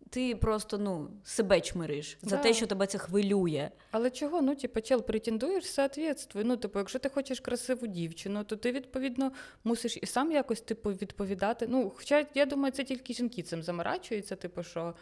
[0.09, 2.43] ти просто ну, себе чмириш за Да.
[2.43, 3.69] те, що тебе це хвилює.
[3.91, 4.41] Але чого?
[4.41, 6.43] Ну, типу, чел, претендуєш, соответствуй.
[6.43, 9.31] Ну, типу, якщо ти хочеш красиву дівчину, то ти відповідно
[9.63, 11.67] мусиш і сам якось типу відповідати.
[11.69, 14.93] Ну, хоча я думаю, це тільки жінки цим заморачуються, типу, що.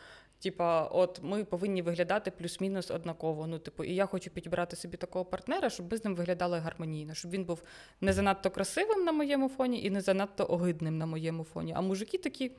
[0.44, 3.48] Типа, от ми повинні виглядати плюс-мінус однаково.
[3.48, 7.14] Ну, типу, і я хочу підібрати собі такого партнера, щоб ми з ним виглядали гармонійно,
[7.14, 7.64] щоб він був
[8.02, 11.74] не занадто красивим на моєму фоні і не занадто огидним на моєму фоні.
[11.76, 12.52] А мужики такі.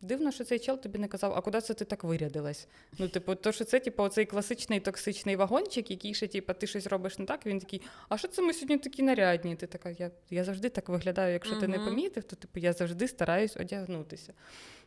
[0.00, 2.68] Дивно, що цей чел тобі не казав, а куди це ти так вирядилась?
[2.98, 6.86] Ну, типу, то що це, типу, оцей класичний токсичний вагончик, який ще, типу, ти щось
[6.86, 7.46] робиш не так.
[7.46, 9.56] Він такий, а що це ми сьогодні такі нарядні?
[9.56, 11.32] Ти така, я, я завжди так виглядаю.
[11.32, 14.32] Якщо ти не помітив, то типу я завжди стараюсь одягнутися.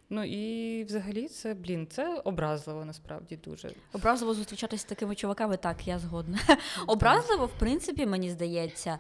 [0.09, 3.71] Ну і взагалі це, блін, це образливо насправді дуже.
[3.93, 6.39] Образливо зустрічатися з такими чуваками, так, я згодна.
[6.87, 8.99] Образливо, в принципі, мені здається,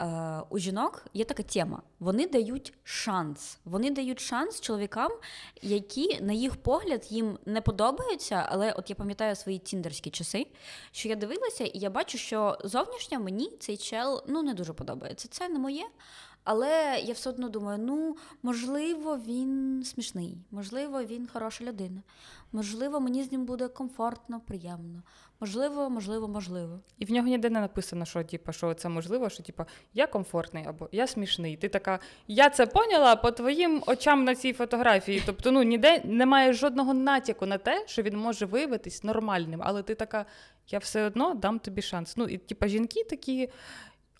[0.00, 0.06] е,
[0.50, 1.82] у жінок є така тема.
[2.00, 3.58] Вони дають шанс.
[3.64, 5.10] Вони дають шанс чоловікам,
[5.62, 8.46] які, на їх погляд, їм не подобаються.
[8.48, 10.46] Але от я пам'ятаю свої тіндерські часи,
[10.92, 15.28] що я дивилася, і я бачу, що зовнішньо мені цей чел ну, не дуже подобається.
[15.30, 15.84] Це не моє.
[16.44, 22.02] Але я все одно думаю: ну, можливо, він смішний, можливо, він хороша людина.
[22.52, 25.02] Можливо, мені з ним буде комфортно, приємно.
[25.40, 26.80] Можливо, можливо, можливо.
[26.98, 30.64] І в нього ніде не написано, що типу, що це можливо, що типу, я комфортний
[30.66, 31.56] або я смішний.
[31.56, 35.22] Ти така, я це поняла по твоїм очам на цій фотографії.
[35.26, 39.60] Тобто, ну ніде немає жодного натяку на те, що він може виявитись нормальним.
[39.64, 40.26] Але ти така,
[40.68, 42.16] я все одно дам тобі шанс.
[42.16, 43.48] Ну і типу, жінки такі.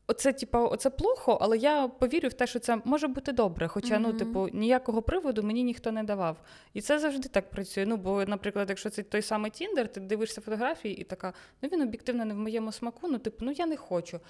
[0.07, 3.69] Оце, типу, оце плохо, але я повірю в те, що це може бути добре.
[3.69, 6.37] Хоча, ну, типу, ніякого приводу мені ніхто не давав.
[6.75, 7.87] І це завжди так працює.
[7.87, 11.83] Ну, бо, наприклад, якщо це той самий Тіндер, ти дивишся фотографії і така, ну він
[11.83, 14.21] об'єктивно не в моєму смаку, ну, типу, ну я не хочу.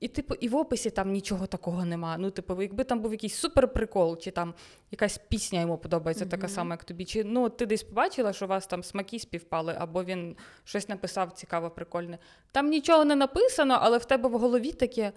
[0.00, 2.16] І, типу, і в описі там нічого такого нема.
[2.18, 4.54] Ну, типу, якби там був якийсь суперприкол, чи там
[4.90, 7.04] якась пісня йому подобається, така сама, як тобі.
[7.04, 11.32] Чи ну, ти десь побачила, що у вас там смаки співпали, або він щось написав
[11.32, 12.18] цікаво, прикольне.
[12.52, 15.12] Там нічого не написано, але в тебе в голові таке.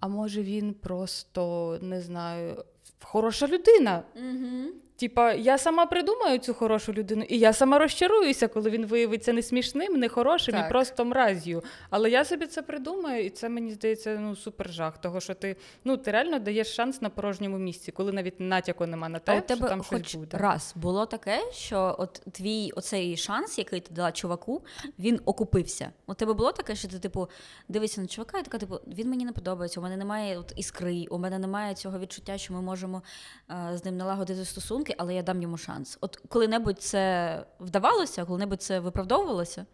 [0.00, 2.64] А може він просто не знаю,
[3.02, 4.02] хороша людина.
[4.16, 4.74] Угу.
[5.00, 9.42] Типа, я сама придумаю цю хорошу людину, і я сама розчаруюся, коли він виявиться не
[9.42, 10.66] смішним, не хорошим Так.
[10.66, 11.62] і просто мраз'ю.
[11.90, 14.98] Але я собі це придумаю, і це мені здається ну супер жах.
[14.98, 19.08] Того, що ти ну ти реально даєш шанс на порожньому місці, коли навіть натяку нема
[19.08, 20.36] на А те, у тебе що там хоч щось буде.
[20.36, 24.62] раз було таке, що от твій оцей шанс, який ти дала чуваку,
[24.98, 25.90] він окупився.
[26.06, 27.28] У тебе було таке, що ти, типу,
[27.68, 31.06] дивишся на чувака, і така, типу, він мені не подобається, у мене немає от іскри,
[31.10, 33.02] у мене немає цього відчуття, що ми можемо
[33.50, 35.98] е, з ним налагодити стосунки, але я дам йому шанс.
[36.00, 39.66] От коли-небудь це вдавалося, коли-небудь це виправдовувалося.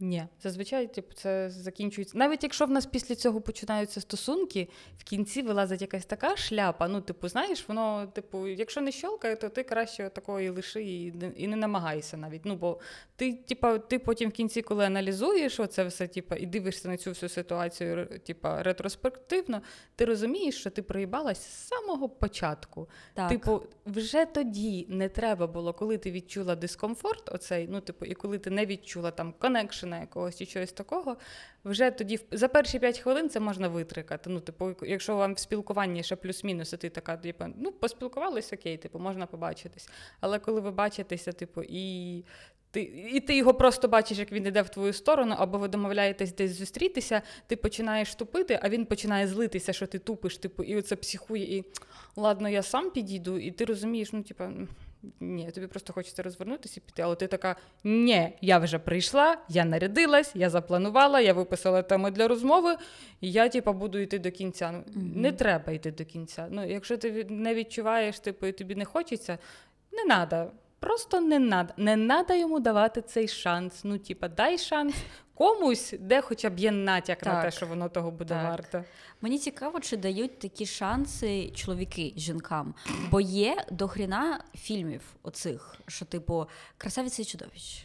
[0.00, 2.18] Ні, зазвичай, типу, це закінчується.
[2.18, 6.88] Навіть якщо в нас після цього починаються стосунки, в кінці вилазить якась така шляпа.
[6.88, 11.32] Ну, типу, знаєш, воно, типу, якщо не щолкає, то ти краще такої лиши і, не-
[11.36, 12.44] і не намагайся навіть.
[12.44, 12.78] Ну, бо
[13.16, 17.10] ти, типу, ти потім в кінці, коли аналізуєш оце все, типу, і дивишся на цю
[17.10, 19.62] всю ситуацію, типу, ретроспективно,
[19.96, 22.88] ти розумієш, що ти проїбалась з самого початку.
[23.14, 23.28] Так.
[23.28, 28.38] Типу, вже тоді не треба було, коли ти відчула дискомфорт, оцей, ну, типу, і коли
[28.38, 29.32] ти не відчула там
[29.84, 31.16] коннекшена якогось чи чогось такого,
[31.64, 34.30] вже тоді за перші 5 хвилин це можна витрикати.
[34.30, 38.76] Ну, типу, якщо вам в спілкуванні ще плюс-мінус, і ти така, типу, ну, поспілкувались, окей,
[38.76, 39.88] типу, можна побачитись.
[40.20, 42.24] Але коли ви бачитеся, типу, і.
[42.70, 46.34] Ти, і ти його просто бачиш, як він йде в твою сторону, або ви домовляєтесь
[46.34, 50.96] десь зустрітися, ти починаєш тупити, а він починає злитися, що ти тупиш, типу, і оце
[50.96, 51.64] психує, і
[52.16, 54.68] ладно, я сам підійду, і ти розумієш, ну, типа, м,
[55.20, 57.02] ні, тобі просто хочеться розвернутися і піти.
[57.02, 62.28] Але ти така: ні, я вже прийшла, я нарядилась, я запланувала, я виписала тему для
[62.28, 62.76] розмови,
[63.20, 64.70] і я, типа, буду йти до кінця.
[64.70, 65.12] Мгм.
[65.14, 66.48] Не треба йти до кінця.
[66.50, 69.38] Ну, якщо ти не відчуваєш, типу, і тобі не хочеться,
[69.92, 70.50] не треба.
[70.80, 71.72] Просто не надо.
[71.76, 73.84] Не треба йому давати цей шанс.
[73.84, 74.94] Ну, типа, дай шанс
[75.34, 78.50] комусь, де хоча б є натяк на те, що воно того буде Так.
[78.50, 78.84] варте.
[79.20, 82.74] Мені цікаво, чи дають такі шанси чоловіки жінкам.
[83.10, 86.46] Бо є дохріна фільмів оцих, що, типу,
[86.78, 87.84] красавиця і.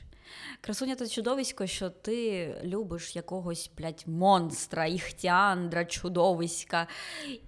[0.62, 6.88] Красуня та чудовисько, що ти любиш якогось, блядь, монстра, іхтіандра, чудовиська,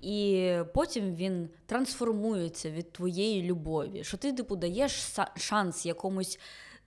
[0.01, 4.03] і потім він трансформується від твоєї любові.
[4.03, 6.39] Що ти, типу, даєш шанс якомусь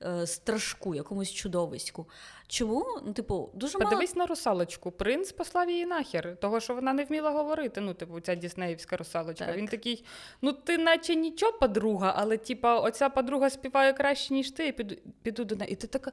[0.03, 2.07] е, страшку, якомусь чудовиську.
[2.47, 2.87] Чому?
[3.07, 4.91] Ну, типу, дуже мало Подивись на русалочку.
[4.91, 7.81] Принц послав її нахер, того, що вона не вміла говорити.
[7.81, 9.47] Ну, типу, ця діснеївська русалочка.
[9.47, 9.57] Так.
[9.57, 10.05] Він такий:
[10.43, 14.95] ну ти наче нічого, подруга, але типа, оця подруга співає краще, ніж ти, і піду,
[15.23, 15.73] піду до неї.
[15.73, 16.13] І ти така.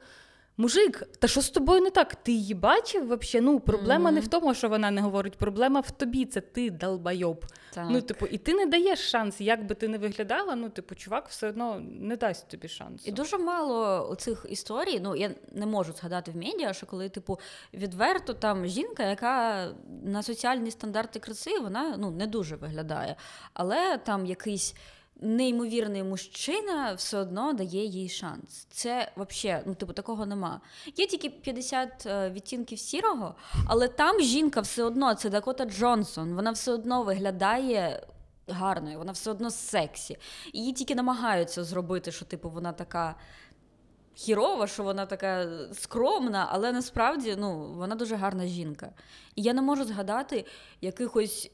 [0.62, 2.16] Мужик, та що з тобою не так?
[2.16, 3.42] Ти її бачив вообще?
[3.42, 4.16] Ну, проблема Мгм.
[4.16, 7.46] не в тому, що вона не говорить, проблема в тобі, це ти долбайоб.
[7.74, 7.88] Так.
[7.90, 11.28] Ну, типу, і ти не даєш шанс, як би ти не виглядала, ну, типу, чувак
[11.30, 13.04] все одно не дасть тобі шансу.
[13.10, 15.00] І дуже мало цих історій.
[15.04, 17.40] Ну я не можу згадати в медіа, що коли, типу,
[17.74, 19.68] відверто там жінка, яка
[20.04, 23.16] на соціальні стандарти краси, вона ну не дуже виглядає.
[23.54, 24.76] Але там якийсь
[25.22, 28.68] неймовірний мужчина все одно дає їй шанс.
[28.72, 30.62] Це взагалі, ну, типу, такого нема.
[30.96, 33.36] Є тільки 50 е, відтінків сірого,
[33.68, 36.34] але там жінка все одно, це Дакота Джонсон.
[36.34, 38.08] Вона все одно виглядає
[38.48, 40.18] гарною, вона все одно сексі.
[40.54, 43.16] Її тільки намагаються зробити, що типу вона така.
[44.16, 48.92] Хірова, що вона така скромна, але насправді ну, вона дуже гарна жінка.
[49.36, 50.46] І я не можу згадати
[50.82, 51.52] якихось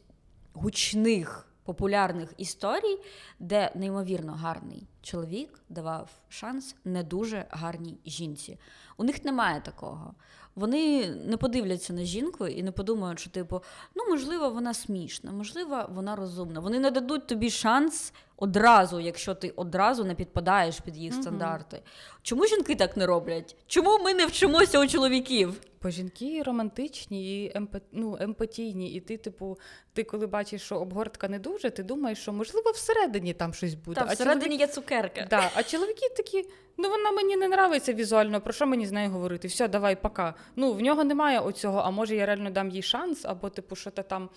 [0.53, 2.99] гучних популярних історій,
[3.39, 8.60] де неймовірно гарний чоловік давав шанс не дуже гарній жінці.
[8.97, 10.13] У них немає такого.
[10.55, 13.61] Вони не подивляться на жінку і не подумають, що типу,
[13.95, 16.59] ну можливо, вона смішна, можливо, вона розумна.
[16.59, 21.82] Вони не дадуть тобі шанс одразу, якщо ти одразу не підпадаєш під їх стандарти.
[22.22, 23.55] Чому жінки так не роблять?
[23.68, 25.61] Чому ми не вчимося у чоловіків?
[25.88, 27.80] Бо жінки романтичні і емпа...
[27.92, 29.58] ну, емпатійні, і ти, типу,
[29.94, 34.02] ти коли бачиш, що обгортка не дуже, ти думаєш, що можливо всередині там щось буде.
[34.02, 34.62] Та а всередині чоловік...
[34.62, 35.28] є цукерка.
[35.30, 36.46] да, а чоловіки такі,
[36.78, 39.48] ну вона мені не нравиться візуально, про що мені з нею говорити?
[39.48, 40.34] Все, давай, пока.
[40.56, 43.92] Ну, в нього немає оцього, а може я реально дам їй шанс, або типу, що
[43.92, 44.30] то там.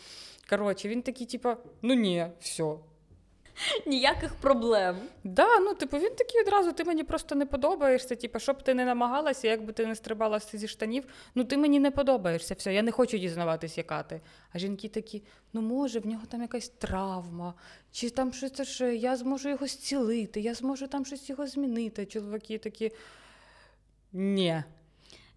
[0.50, 1.48] Коротше, він такий, типу,
[1.82, 2.64] ну ні, все.
[3.86, 4.96] Ніяких проблем.
[5.24, 8.16] Да, ну типу він такий одразу, ти мені просто не подобаєшся.
[8.16, 11.04] Типу, що б ти не намагалася, як би ти не стрибалася зі штанів,
[11.34, 12.54] ну ти мені не подобаєшся.
[12.54, 14.20] Все, я не хочу дізнаватись, яка ти.
[14.52, 17.54] А жінки такі, ну може, в нього там якась травма,
[17.92, 22.06] чи там щось ще, я зможу його зцілити, я зможу там щось його змінити.
[22.06, 22.92] Чоловіки такі.
[24.12, 24.62] Ні.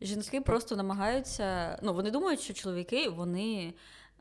[0.02, 1.80] Жінки просто намагаються.
[1.84, 3.74] Ну, вони думають, що чоловіки вони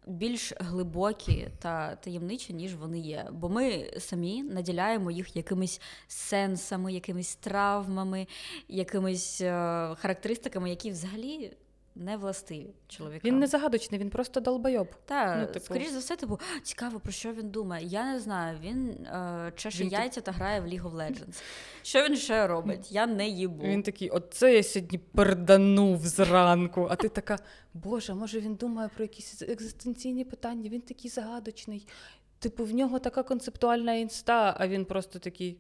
[0.07, 3.29] більш глибокі та таємничі, ніж вони є.
[3.33, 8.27] Бо ми самі наділяємо їх якимись сенсами, якимись травмами,
[8.69, 9.51] якимись е,
[9.99, 11.53] характеристиками, які взагалі
[11.95, 13.31] не властиві чоловікам.
[13.31, 14.89] Він не загадочний, він просто долбойоб.
[15.05, 17.87] Та, ну, типу- скоріш за все, типу, цікаво, про що він думає.
[17.87, 18.59] Я не знаю.
[18.63, 21.43] Він е, чеше Він яйця та грає в League of Legends.
[21.83, 22.93] Що він ще робить?
[22.93, 23.65] Я не їбу.
[23.65, 26.87] Він такий, оце я сьогодні переданув зранку.
[26.91, 27.39] А ти така,
[27.75, 31.87] Боже, може він думає про якісь екзистенційні питання, він такий загадочний.
[32.39, 35.59] Типу, в нього така концептуальна інста, а він просто такий.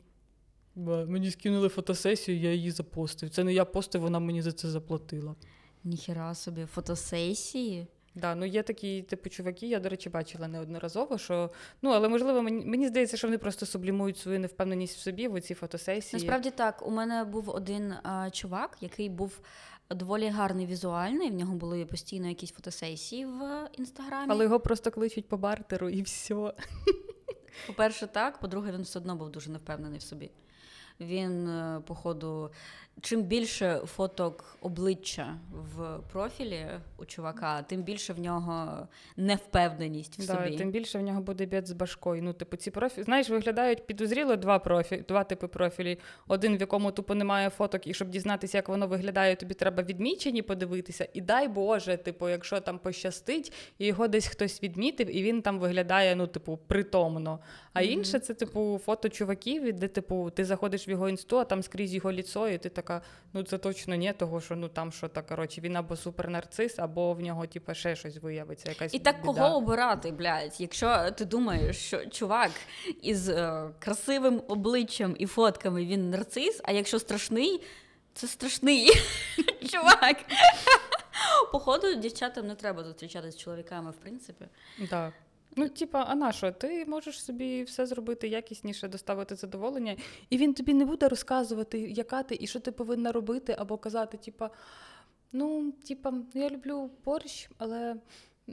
[0.76, 3.30] Мені скинули фотосесію, я її запостив.
[3.30, 5.34] Це не я постив, вона мені за це заплатила.
[5.84, 7.86] Ніхіра собі, фотосесії.
[8.14, 11.50] Да, ну є такі типу чуваки, я, до речі, бачила неодноразово, що
[11.82, 15.40] ну, але можливо, мені, мені здається, що вони просто сублімують свою невпевненість в собі в
[15.40, 16.20] ці фотосесії.
[16.22, 19.40] Насправді так, у мене був один а, чувак, який був
[19.90, 24.26] доволі гарний візуально, і в нього були постійно якісь фотосесії в інстаграмі.
[24.32, 26.54] Але його просто кличуть по бартеру і все.
[27.66, 30.30] По-перше, так, по-друге, він все одно був дуже невпевнений в собі.
[31.00, 32.50] Він, е, походу,
[33.00, 36.66] чим більше фоток обличчя в профілі
[36.98, 38.86] у чувака, тим більше в нього
[39.16, 40.56] невпевненість в Да, собі.
[40.56, 42.22] тим більше в нього буде бід з башкою.
[42.22, 45.98] Ну, типу, ці профілі, знаєш, виглядають підозріло два профілі, два типи профілі.
[46.28, 50.42] Один, в якому тупо немає фоток, і щоб дізнатися, як воно виглядає, тобі треба відмічені
[50.42, 51.08] подивитися.
[51.12, 55.58] І дай Боже, типу, якщо там пощастить, і його десь хтось відмітив, і він там
[55.58, 57.38] виглядає, ну, типу, притомно.
[57.72, 61.62] А інше це, типу, фото чуваків, де, типу, ти заходиш в його інсту, а там
[61.62, 63.02] скрізь його ліцо, і ти така,
[63.32, 67.12] ну це точно ні, того що ну там що так, коротше, він або супернарцис, або
[67.14, 68.68] в нього, типу, ще щось виявиться.
[68.68, 69.26] Якась І так біда.
[69.26, 70.60] кого обирати, блядь?
[70.60, 72.50] Якщо ти думаєш, що чувак
[73.02, 77.62] із е, красивим обличчям і фотками він нарцис, а якщо страшний,
[78.14, 78.90] це страшний
[79.70, 80.16] чувак.
[81.52, 84.44] Походу, дівчатам не треба зустрічатися з чоловіками, в принципі.
[84.90, 85.12] Так.
[85.56, 86.52] Ну, типа, а на що?
[86.52, 89.96] Ти можеш собі все зробити якісніше, доставити задоволення,
[90.30, 94.16] і він тобі не буде розказувати, яка ти і що ти повинна робити, або казати,
[94.16, 94.50] типа,
[95.32, 97.96] ну, типа, я люблю борщ, але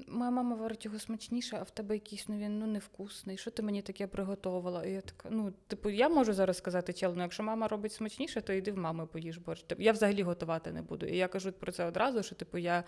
[0.08, 3.38] моя мама варить його смачніше, а в тебе якийсь ну, він ну, невкусний.
[3.38, 4.86] Що ти мені таке приготувала?
[4.86, 8.42] І я така, ну, типу, я можу зараз сказати челу, ну, якщо мама робить смачніше,
[8.42, 9.66] то йди в мами поїж борщ.
[9.78, 11.06] Я взагалі готувати не буду.
[11.06, 12.84] І я кажу про це одразу, що типу я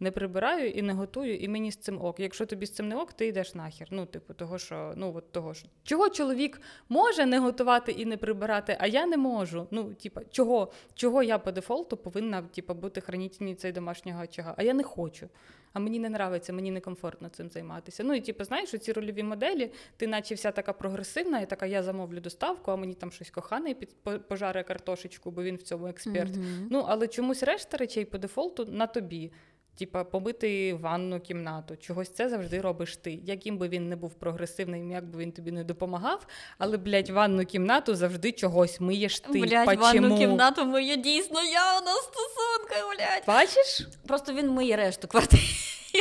[0.00, 2.20] не прибираю і не готую, і мені з цим ок.
[2.20, 3.88] Якщо тобі з цим не ок, ти йдеш нахер.
[3.90, 8.16] Ну, типу, того, що ну от того що чого чоловік може не готувати і не
[8.16, 9.66] прибирати, а я не можу.
[9.70, 14.54] Ну, типу, чого, чого я по дефолту повинна типу, бути хранітельницею домашнього очага?
[14.56, 15.28] А я не хочу.
[15.72, 18.04] А мені не нравиться, мені некомфортно цим займатися.
[18.04, 21.82] Ну і типу, знаєш, ці рольові моделі, ти наче вся така прогресивна, і така я
[21.82, 25.86] замовлю доставку, а мені там щось коханий під по- пожаре картошечку, бо він в цьому
[25.86, 26.36] експерт.
[26.36, 26.68] Мгм.
[26.70, 29.32] Ну, але чомусь решта речей по дефолту на тобі.
[29.78, 31.76] Типа помити ванну кімнату.
[31.76, 33.18] Чогось це завжди робиш ти.
[33.24, 36.26] Яким би він не був прогресивним, як би він тобі не допомагав,
[36.58, 39.40] але, блядь, ванну кімнату завжди чогось миєш ти.
[39.40, 39.82] Блядь, Почему?
[39.82, 43.22] ванну кімнату мою дійсно я у нас стосунка, блядь.
[43.26, 43.86] Бачиш?
[44.06, 45.42] Просто він миє решту квартири.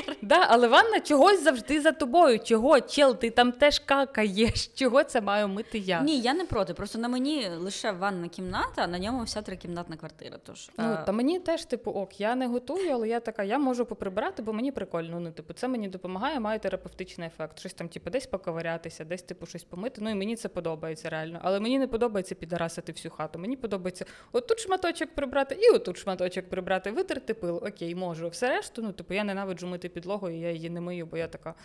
[0.01, 0.17] Квартири.
[0.21, 2.39] Да, але ванна чогось завжди за тобою.
[2.39, 4.67] Чого, чел, ти там теж какаєш?
[4.75, 6.01] Чого це маю мити я?
[6.01, 6.73] Ні, я не проти.
[6.73, 10.37] Просто на мені лише ванна кімната, а на ньому вся трикімнатна квартира.
[10.43, 13.85] Тож Ну, та мені теж, типу, ок, я не готую, але я така, я можу
[13.85, 15.19] поприбирати, бо мені прикольно.
[15.19, 17.59] Ну, типу, це мені допомагає, має терапевтичний ефект.
[17.59, 20.01] Щось там, типу, десь поковирятися, десь, типу, щось помити.
[20.01, 21.39] Ну і мені це подобається реально.
[21.43, 23.39] Але мені не подобається підарасити всю хату.
[23.39, 27.57] Мені подобається отут шматочок прибрати і отут шматочок прибрати, витерти пил.
[27.57, 28.29] Окей, можу.
[28.29, 31.27] Все решту, ну, типу, я ненавиджу мити підлогу, і я її не мию, бо я
[31.27, 31.55] така.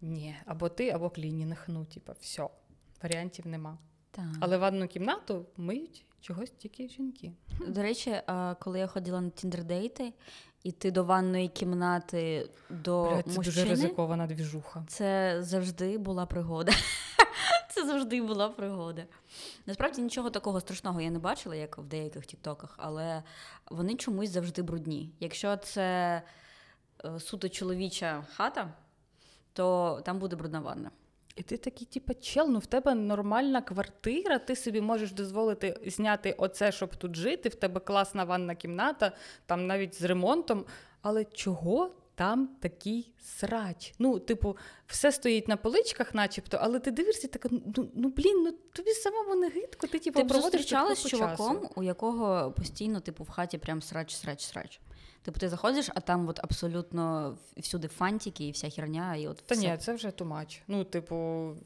[0.00, 1.64] Ні, або ти, або клінінг.
[1.68, 2.48] Ну, типу, все.
[3.02, 3.78] Варіантів нема.
[4.10, 4.24] так.
[4.40, 7.32] Але ванну кімнату миють чогось тільки жінки.
[7.66, 8.20] До речі,
[8.60, 10.12] коли я ходила на тіндер-дейти,
[10.62, 14.84] іти до ванної кімнати до Блядь, це мужчини, дуже ризикована двіжуха.
[14.88, 16.72] це завжди була пригода.
[17.74, 19.04] Це завжди була пригода.
[19.66, 23.22] Насправді нічого такого страшного я не бачила, як в деяких тіктоках, але
[23.70, 25.10] вони чомусь завжди брудні.
[25.20, 26.22] Якщо це
[27.18, 28.74] суто чоловіча хата,
[29.52, 30.90] то там буде брудна ванна.
[31.36, 36.34] І ти такий, типу, чел, ну в тебе нормальна квартира, ти собі можеш дозволити зняти
[36.38, 37.48] оце, щоб тут жити.
[37.48, 39.12] В тебе класна ванна кімната,
[39.46, 40.64] там навіть з ремонтом.
[41.02, 43.94] Але чого там такий срач?
[43.98, 48.52] Ну, типу, все стоїть на поличках, начебто, але ти дивишся, така, ну, ну блін, ну
[48.72, 51.72] тобі самому не гидко, ти типу, Ти проводиш зустрічалась з чуваком, часу.
[51.76, 54.80] у якого постійно, типу, в хаті прям срач, срач, срач.
[55.24, 59.54] Типу, ти заходиш, а там от абсолютно всюди фантики і вся херня, і от Та
[59.54, 59.70] все.
[59.70, 60.62] ні, це вже тумач.
[60.68, 61.16] Ну, типу,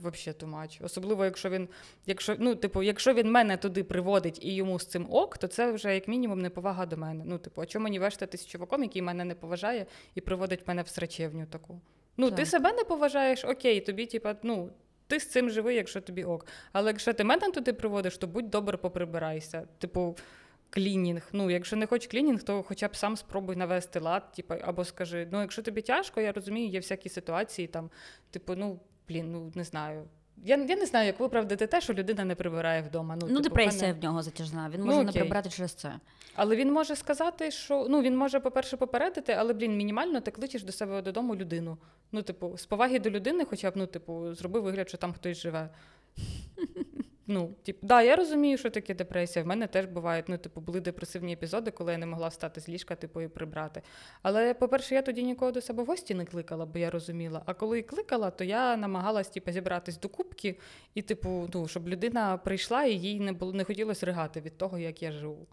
[0.01, 0.79] взагалі тумач.
[0.83, 1.69] Особливо, якщо він,
[2.07, 5.73] якщо, ну, типу, якщо він мене туди приводить і йому з цим ок, то це
[5.73, 7.25] вже як мінімум неповага до мене.
[7.27, 10.83] Ну, типу, а чому мені вештатись з чуваком, який мене не поважає і приводить мене
[10.83, 11.81] в срачевню таку?
[12.17, 14.71] Ну, ти себе не поважаєш, окей, тобі, типу, ну.
[15.09, 16.47] Ти з цим живи, якщо тобі ок.
[16.73, 19.69] Але якщо ти мене туди приводиш, то будь добре, поприбирайся.
[19.79, 20.17] Типу,
[20.71, 21.23] клінінг.
[21.33, 25.29] Ну, якщо не хочеш клінінг, то хоча б сам спробуй навести лад, типу, або скажи:
[25.33, 27.91] ну, якщо тобі тяжко, я розумію, є всякі ситуації, там,
[28.31, 30.05] типу, ну, блін, ну не знаю.
[30.45, 33.17] Я, я не знаю, як виправдати те, що людина не прибирає вдома.
[33.17, 34.71] Ну, Ну, типу, депресія мене- в нього затяжна.
[34.75, 35.23] Він Ну, може не окей.
[35.23, 35.93] прибрати через це.
[36.35, 40.63] Але він може сказати, що ну він може, по-перше, попередити, але блін, мінімально ти кличеш
[40.63, 41.79] до себе додому людину.
[42.13, 45.39] Ну, типу, з поваги до людини, хоча б ну, типу, зроби вигляд, що там хтось
[45.39, 45.69] живе.
[47.29, 49.45] Ну, типу, да, я розумію, що таке депресія.
[49.45, 52.69] В мене теж бувають, ну, типу, були депресивні епізоди, коли я не могла встати з
[52.69, 53.83] ліжка, типу, і прибрати.
[54.23, 57.43] Але, по-перше, я тоді нікого до себе в гості не кликала, бо я розуміла.
[57.47, 60.59] А коли кликала, то я намагалась типу, зібратись до кубки,
[60.95, 64.79] і, типу, ну, щоб людина прийшла і їй не було не хотілося ригати від того,
[64.79, 65.47] як я живу.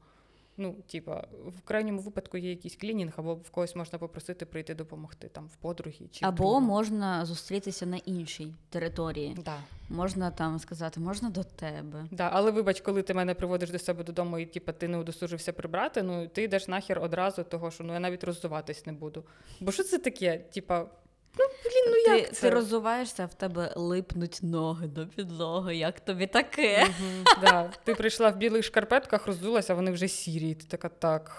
[0.58, 1.28] Ну, типа,
[1.58, 5.56] в крайньому випадку є якийсь клінінг, або в когось можна попросити прийти допомогти, там, в
[5.56, 6.60] подруги чи Або друга.
[6.60, 9.38] можна зустрітися на іншій території.
[9.46, 9.58] Да.
[9.90, 12.06] Можна там сказати, можна до тебе.
[12.12, 15.54] Да, але вибач, коли ти мене приводиш до себе додому і типа, ти не удосужився
[15.54, 19.24] прибрати, ну ти йдеш нахер одразу, того що ну я навіть роззуватись не буду.
[19.60, 20.38] Бо що це таке?
[20.38, 20.86] Типа,
[21.40, 22.42] ну блін, ну ти, як це?
[22.42, 25.76] ти роззуваєшся, а в тебе липнуть ноги до підлоги.
[25.76, 26.84] Як тобі таке?
[26.84, 27.70] Угу, да.
[27.84, 30.54] Ти прийшла в білих шкарпетках, роздулася, а вони вже сірі.
[30.56, 31.32] Ти така так.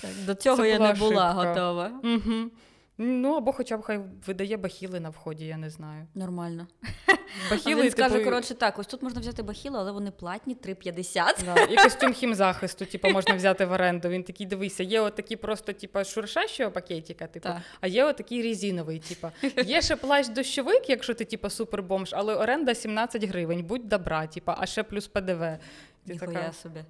[0.00, 1.48] Так, до цього я не була ошибка.
[1.48, 1.90] готова.
[2.04, 2.50] Угу.
[2.98, 6.06] Ну, або хоча б хай видає бахіли на вході, я не знаю.
[6.14, 6.66] Нормально.
[7.50, 11.44] Бахіли, він скаже, типу, коротше, так, ось тут можна взяти бахіли, але вони платні 3,50.
[11.44, 14.08] Да, і костюм хімзахисту, типу, можна взяти в оренду.
[14.08, 17.62] Він такий, дивися, є отакі просто, типу, шуршащого пакетика, типу, Так.
[17.80, 19.30] а є отакий резиновий, типу.
[19.64, 24.52] Є ще плащ дощовик, якщо ти, типу, супербомж, але оренда 17 гривень, будь добра, типу,
[24.56, 25.58] а ще плюс ПДВ.
[26.06, 26.84] Ніхуя така собі.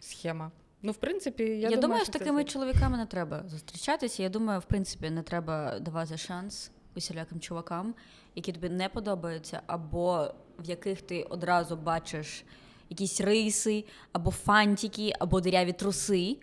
[0.00, 0.50] схема.
[0.86, 2.50] Ну, в принципі, я, Я, думаю, думаю, що з такими це.
[2.50, 4.22] чоловіками не треба зустрічатися.
[4.22, 7.94] Я думаю, в принципі, не треба давати шанс усіляким чувакам,
[8.34, 12.44] які тобі не подобаються, або в яких ти одразу бачиш
[12.90, 16.36] якісь риси, або фантики, або диряві труси,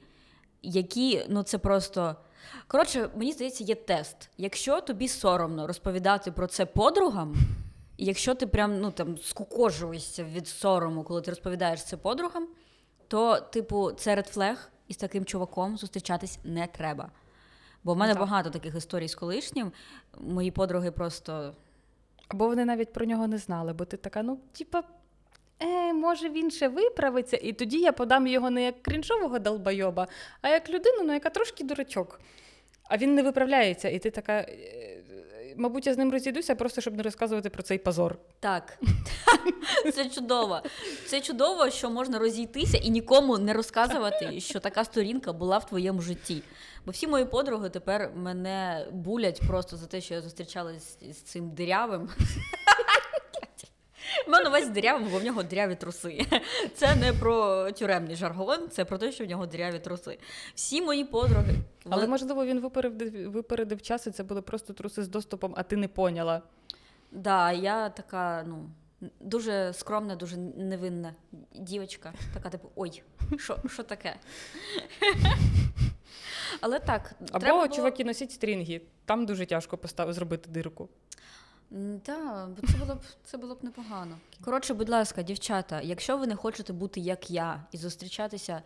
[0.61, 2.15] які, ну це просто.
[2.67, 4.29] Коротше, мені здається, є тест.
[4.37, 7.35] Якщо тобі соромно розповідати про це подругам,
[7.97, 12.47] якщо ти прям ну там скукожуєшся від сорому, коли ти розповідаєш це подругам,
[13.13, 17.11] то, типу, це ред флег, і з таким чуваком зустрічатись не треба.
[17.83, 18.19] Бо в мене Так.
[18.19, 19.71] багато таких історій з колишнім.
[20.19, 21.55] Мої подруги просто
[22.27, 24.83] Або вони навіть про нього не знали, бо ти така, ну, типа.
[25.59, 30.07] Е, може, він ще виправиться, і тоді я подам його не як крінжового долбойоба,
[30.41, 32.19] а як людину, ну, яка трошки дурачок.
[32.83, 34.33] А він не виправляється, і ти така.
[34.33, 35.02] е,
[35.57, 38.17] Мабуть, я з ним розійдуся, просто щоб не розказувати про цей позор.
[38.39, 38.79] так.
[39.93, 40.61] Це чудово.
[41.05, 46.01] Це чудово, що можна розійтися і нікому не розказувати, що така сторінка була в твоєму
[46.01, 46.43] житті.
[46.85, 51.49] Бо всі мої подруги тепер мене булять просто за те, що я зустрічалась з цим
[51.51, 52.09] дирявим.
[54.27, 56.25] Маю на увазі дирявим, бо в нього диряві труси.
[56.75, 60.19] Це не про тюремний жаргон, це про те, що в нього диряві труси.
[60.55, 61.55] Всі мої подруги.
[61.85, 65.63] Але вони- можливо він випередив, випередив час, і це були просто труси з доступом, а
[65.63, 66.41] ти не поняла.
[67.11, 68.69] Да, я така, ну,
[69.19, 71.13] дуже скромна, дуже невинна
[71.55, 72.13] дівчинка.
[72.33, 73.03] Така, типу, ой,
[73.37, 74.15] що, що таке?
[76.61, 77.75] Але так, Або треба було...
[77.75, 78.81] чуваки носіть стрінги.
[79.05, 80.13] Там дуже тяжко постав...
[80.13, 80.89] зробити дирку.
[82.03, 84.17] Так, бо це було б це було б непогано.
[84.41, 88.61] Коротше, будь ласка, дівчата, якщо ви не хочете бути як я і зустрічатися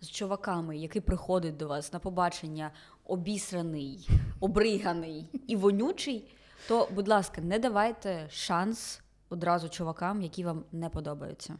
[0.00, 2.70] з чуваками, який приходить до вас на побачення
[3.04, 4.08] обісраний,
[4.40, 6.34] обриганий і вонючий,
[6.68, 11.56] то, будь ласка, не давайте шанс одразу чувакам, які вам не подобаються.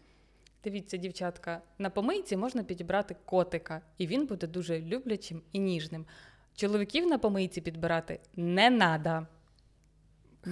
[0.64, 6.07] Дивіться, дівчатка, на помийці можна підібрати котика, і він буде дуже люблячим і ніжним.
[6.55, 9.26] Чоловіків на помийці підбирати не надо.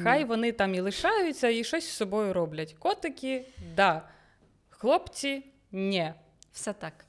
[0.02, 2.74] Хай вони там і лишаються, і щось з собою роблять.
[2.78, 4.08] Котики, да.
[4.68, 6.12] Хлопці, ні.
[6.52, 7.04] Все так.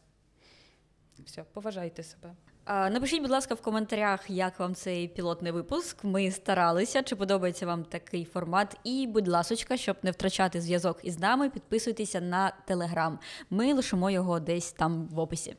[1.26, 2.34] Все, поважайте себе.
[2.66, 6.04] А, Напишіть, будь ласка, в коментарях, як вам цей пілотний випуск.
[6.04, 8.78] Ми старалися, чи подобається вам такий формат.
[8.84, 13.20] І, будь ласочка, щоб не втрачати зв'язок із нами, підписуйтеся на телеграм.
[13.50, 15.56] Ми лишимо його десь там в описі.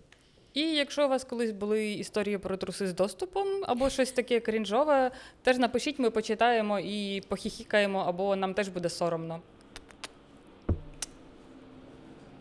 [0.55, 5.11] І якщо у вас колись були історії про труси з доступом або щось таке крінжове,
[5.43, 9.41] теж напишіть, ми почитаємо і похіхікаємо, або нам теж буде соромно.